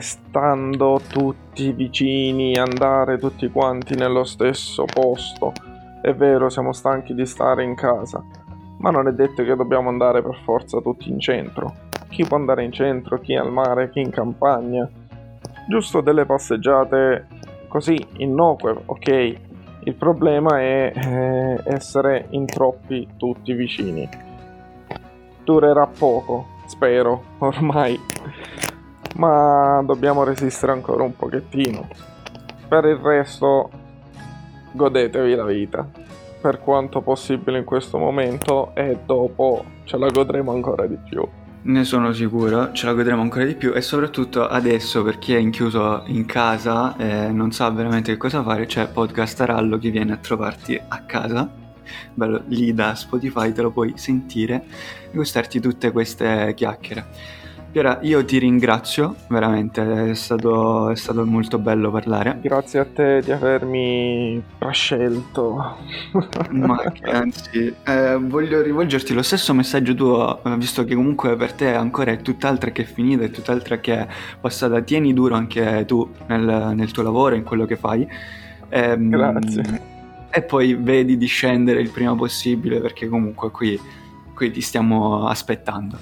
stando 0.00 1.00
tutti 1.08 1.72
vicini, 1.72 2.58
andare 2.58 3.16
tutti 3.18 3.48
quanti 3.48 3.94
nello 3.94 4.24
stesso 4.24 4.84
posto. 4.84 5.54
È 6.02 6.12
vero, 6.12 6.50
siamo 6.50 6.72
stanchi 6.72 7.14
di 7.14 7.24
stare 7.24 7.64
in 7.64 7.74
casa, 7.74 8.22
ma 8.78 8.90
non 8.90 9.08
è 9.08 9.12
detto 9.12 9.42
che 9.42 9.56
dobbiamo 9.56 9.88
andare 9.88 10.20
per 10.22 10.38
forza 10.44 10.80
tutti 10.80 11.08
in 11.08 11.18
centro. 11.18 11.88
Chi 12.08 12.24
può 12.24 12.36
andare 12.36 12.62
in 12.64 12.72
centro, 12.72 13.18
chi 13.20 13.34
al 13.36 13.50
mare, 13.50 13.90
chi 13.90 14.00
in 14.00 14.10
campagna. 14.10 14.86
Giusto 15.66 16.02
delle 16.02 16.26
passeggiate 16.26 17.26
così 17.68 17.96
innocue, 18.18 18.76
ok. 18.84 19.34
Il 19.84 19.94
problema 19.94 20.60
è 20.60 20.92
eh, 20.94 21.58
essere 21.64 22.26
in 22.30 22.44
troppi 22.44 23.08
tutti 23.16 23.54
vicini. 23.54 24.28
Durerà 25.44 25.86
poco, 25.86 26.46
spero, 26.66 27.22
ormai. 27.38 27.98
Ma 29.16 29.82
dobbiamo 29.84 30.24
resistere 30.24 30.72
ancora 30.72 31.02
un 31.02 31.16
pochettino. 31.16 31.88
Per 32.68 32.84
il 32.84 32.96
resto, 32.96 33.70
godetevi 34.72 35.34
la 35.34 35.44
vita. 35.44 35.88
Per 36.40 36.60
quanto 36.60 37.00
possibile 37.02 37.58
in 37.58 37.64
questo 37.64 37.98
momento 37.98 38.74
e 38.74 38.98
dopo 39.04 39.64
ce 39.84 39.98
la 39.98 40.08
godremo 40.08 40.52
ancora 40.52 40.86
di 40.86 40.96
più. 40.96 41.26
Ne 41.62 41.84
sono 41.84 42.12
sicuro, 42.12 42.72
ce 42.72 42.86
la 42.86 42.94
godremo 42.94 43.20
ancora 43.20 43.44
di 43.44 43.54
più 43.54 43.74
e 43.74 43.82
soprattutto 43.82 44.48
adesso 44.48 45.02
per 45.02 45.18
chi 45.18 45.34
è 45.34 45.38
inchiuso 45.38 46.04
in 46.06 46.24
casa 46.24 46.96
e 46.96 47.30
non 47.30 47.52
sa 47.52 47.68
veramente 47.68 48.12
che 48.12 48.16
cosa 48.16 48.42
fare 48.42 48.64
c'è 48.64 48.88
Podcast 48.88 49.38
Arallo 49.42 49.76
che 49.76 49.90
viene 49.90 50.14
a 50.14 50.16
trovarti 50.16 50.80
a 50.88 51.02
casa, 51.02 51.59
bello 52.14 52.42
lì 52.48 52.72
da 52.74 52.94
Spotify 52.94 53.52
te 53.52 53.62
lo 53.62 53.70
puoi 53.70 53.92
sentire 53.96 54.64
e 55.10 55.16
gustarti 55.16 55.60
tutte 55.60 55.90
queste 55.92 56.52
chiacchiere. 56.54 57.38
Piera, 57.70 58.00
io 58.02 58.24
ti 58.24 58.38
ringrazio, 58.38 59.14
veramente, 59.28 60.10
è 60.10 60.14
stato, 60.14 60.90
è 60.90 60.96
stato, 60.96 61.24
molto 61.24 61.56
bello 61.60 61.92
parlare. 61.92 62.38
Grazie 62.42 62.80
a 62.80 62.84
te 62.84 63.20
di 63.22 63.30
avermi 63.30 64.42
prescelto. 64.58 65.76
Ma 66.50 66.82
anzi, 67.02 67.72
eh, 67.84 68.16
voglio 68.20 68.60
rivolgerti 68.60 69.14
lo 69.14 69.22
stesso 69.22 69.54
messaggio 69.54 69.94
tuo, 69.94 70.40
visto 70.56 70.84
che 70.84 70.96
comunque 70.96 71.36
per 71.36 71.52
te 71.52 71.72
ancora 71.72 72.10
è 72.10 72.20
tutt'altra 72.20 72.72
che 72.72 72.82
è 72.82 72.86
finita, 72.86 73.22
è 73.22 73.30
tutt'altra 73.30 73.78
che 73.78 73.98
è 74.00 74.08
passata. 74.40 74.80
Tieni 74.80 75.14
duro 75.14 75.36
anche 75.36 75.84
tu 75.86 76.10
nel, 76.26 76.72
nel 76.74 76.90
tuo 76.90 77.04
lavoro, 77.04 77.36
in 77.36 77.44
quello 77.44 77.66
che 77.66 77.76
fai. 77.76 78.04
Ehm, 78.68 79.10
Grazie. 79.10 79.98
E 80.30 80.42
poi 80.42 80.74
vedi 80.74 81.16
di 81.16 81.26
scendere 81.26 81.80
il 81.80 81.90
prima 81.90 82.14
possibile, 82.14 82.80
perché 82.80 83.08
comunque 83.08 83.50
qui, 83.50 83.78
qui 84.34 84.50
ti 84.50 84.60
stiamo 84.60 85.26
aspettando. 85.26 85.98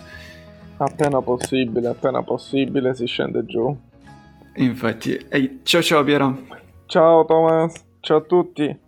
Appena 0.77 1.21
possibile, 1.21 1.89
appena 1.89 2.23
possibile 2.23 2.95
si 2.95 3.07
scende 3.07 3.45
giù. 3.47 3.77
Infatti, 4.57 5.19
ehi, 5.29 5.61
ciao 5.63 5.83
ciao 5.83 6.05
Piero. 6.05 6.47
Ciao 6.87 7.25
Thomas, 7.25 7.85
ciao 8.01 8.19
a 8.19 8.21
tutti. 8.21 8.79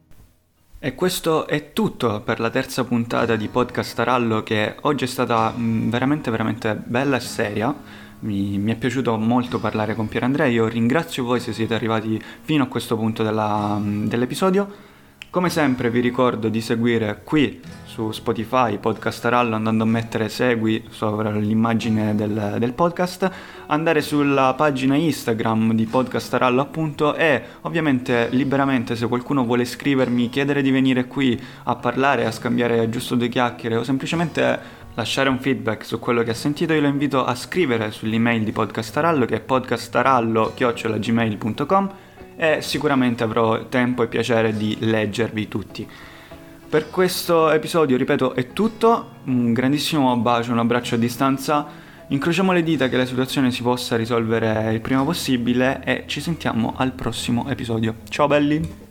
E 0.83 0.95
questo 0.95 1.47
è 1.47 1.73
tutto 1.73 2.21
per 2.23 2.41
la 2.41 2.49
terza 2.49 2.85
puntata 2.85 3.37
di 3.37 3.49
Podcast 3.49 3.99
Arallo 3.99 4.43
che 4.43 4.77
oggi 4.83 5.05
è 5.05 5.07
stata 5.07 5.53
mm, 5.57 5.91
veramente 5.91 6.31
veramente 6.31 6.75
bella 6.75 7.17
e 7.17 7.21
seria. 7.21 7.75
Mi, 8.21 8.59
mi, 8.59 8.73
è 8.73 8.77
piaciuto 8.77 9.17
molto 9.17 9.59
parlare 9.59 9.95
con 9.95 10.09
Piero 10.09 10.27
Andrea, 10.27 10.47
io 10.47 10.69
ringrazio 10.69 11.25
voi 11.25 11.41
se 11.41 11.53
siete 11.53 11.75
arrivati 11.75 12.23
fino 12.43 12.65
a 12.65 12.67
questo 12.67 12.97
punto 12.97 13.23
della, 13.23 13.79
mm, 13.79 14.07
dell'episodio. 14.07 14.90
Come 15.31 15.49
sempre 15.49 15.91
vi 15.91 16.01
ricordo 16.01 16.49
di 16.49 16.61
seguire 16.61 17.21
qui 17.23 17.61
su 17.85 18.11
Spotify 18.11 18.79
Podcast 18.79 19.25
Arallo 19.27 19.55
andando 19.55 19.85
a 19.85 19.87
mettere 19.87 20.29
segui 20.29 20.83
sopra 20.91 21.31
l'immagine 21.31 22.17
del, 22.17 22.57
del, 22.59 22.73
podcast, 22.73 23.31
andare 23.67 24.01
sulla 24.01 24.55
pagina 24.55 24.97
Instagram 24.97 25.75
di 25.75 25.87
Podcast 25.87 26.35
Arallo 26.35 26.61
appunto 26.61 27.15
e 27.15 27.41
ovviamente 27.61 28.27
liberamente 28.33 28.97
se 28.97 29.07
qualcuno 29.07 29.45
vuole 29.45 29.65
scrivermi, 29.65 30.31
chiedere 30.31 30.63
di 30.63 30.73
venire 30.73 31.07
qui 31.07 31.41
a 31.63 31.77
parlare, 31.77 32.27
a 32.27 32.33
scambiare 32.33 32.89
giusto 32.89 33.15
due 33.15 33.29
chiacchiere 33.29 33.77
o 33.77 33.85
semplicemente 33.85 34.59
lasciare 34.95 35.29
un 35.29 35.39
feedback 35.39 35.85
su 35.85 36.01
quello 36.01 36.25
che 36.25 36.33
ha 36.33 36.35
sentito, 36.35 36.73
io 36.73 36.81
lo 36.81 36.89
invito 36.89 37.25
a 37.25 37.37
scrivere 37.37 37.93
sull'email 37.93 38.43
di 38.43 38.51
Podcast 38.51 38.97
Arallo 38.97 39.27
che 39.27 39.37
è 39.37 39.41
podcastarallo.gmail.com 39.41 42.10
e 42.41 42.63
sicuramente 42.63 43.23
avrò 43.23 43.67
tempo 43.67 44.03
e 44.03 44.07
piacere 44.07 44.57
di 44.57 44.75
leggervi 44.81 45.47
tutti. 45.47 45.87
Per 46.71 46.89
questo 46.89 47.51
episodio, 47.51 47.99
ripeto, 47.99 48.35
è 48.35 48.55
tutto. 48.55 49.17
Un 49.25 49.53
grandissimo 49.53 50.17
bacio, 50.17 50.51
un 50.53 50.59
abbraccio 50.59 50.95
a 50.95 50.99
distanza. 50.99 51.67
Incrociamo 52.09 52.53
le 52.53 52.63
dita 52.63 52.89
che 52.89 52.97
la 52.97 53.05
situazione 53.05 53.51
si 53.51 53.61
possa 53.61 53.95
risolvere 53.95 54.73
il 54.73 54.81
prima 54.81 55.05
possibile 55.05 55.83
e 55.85 56.05
ci 56.07 56.23
sentiamo 56.23 56.73
al 56.79 56.93
prossimo 56.93 57.47
episodio. 57.47 57.97
Ciao 58.09 58.27
belli! 58.27 58.90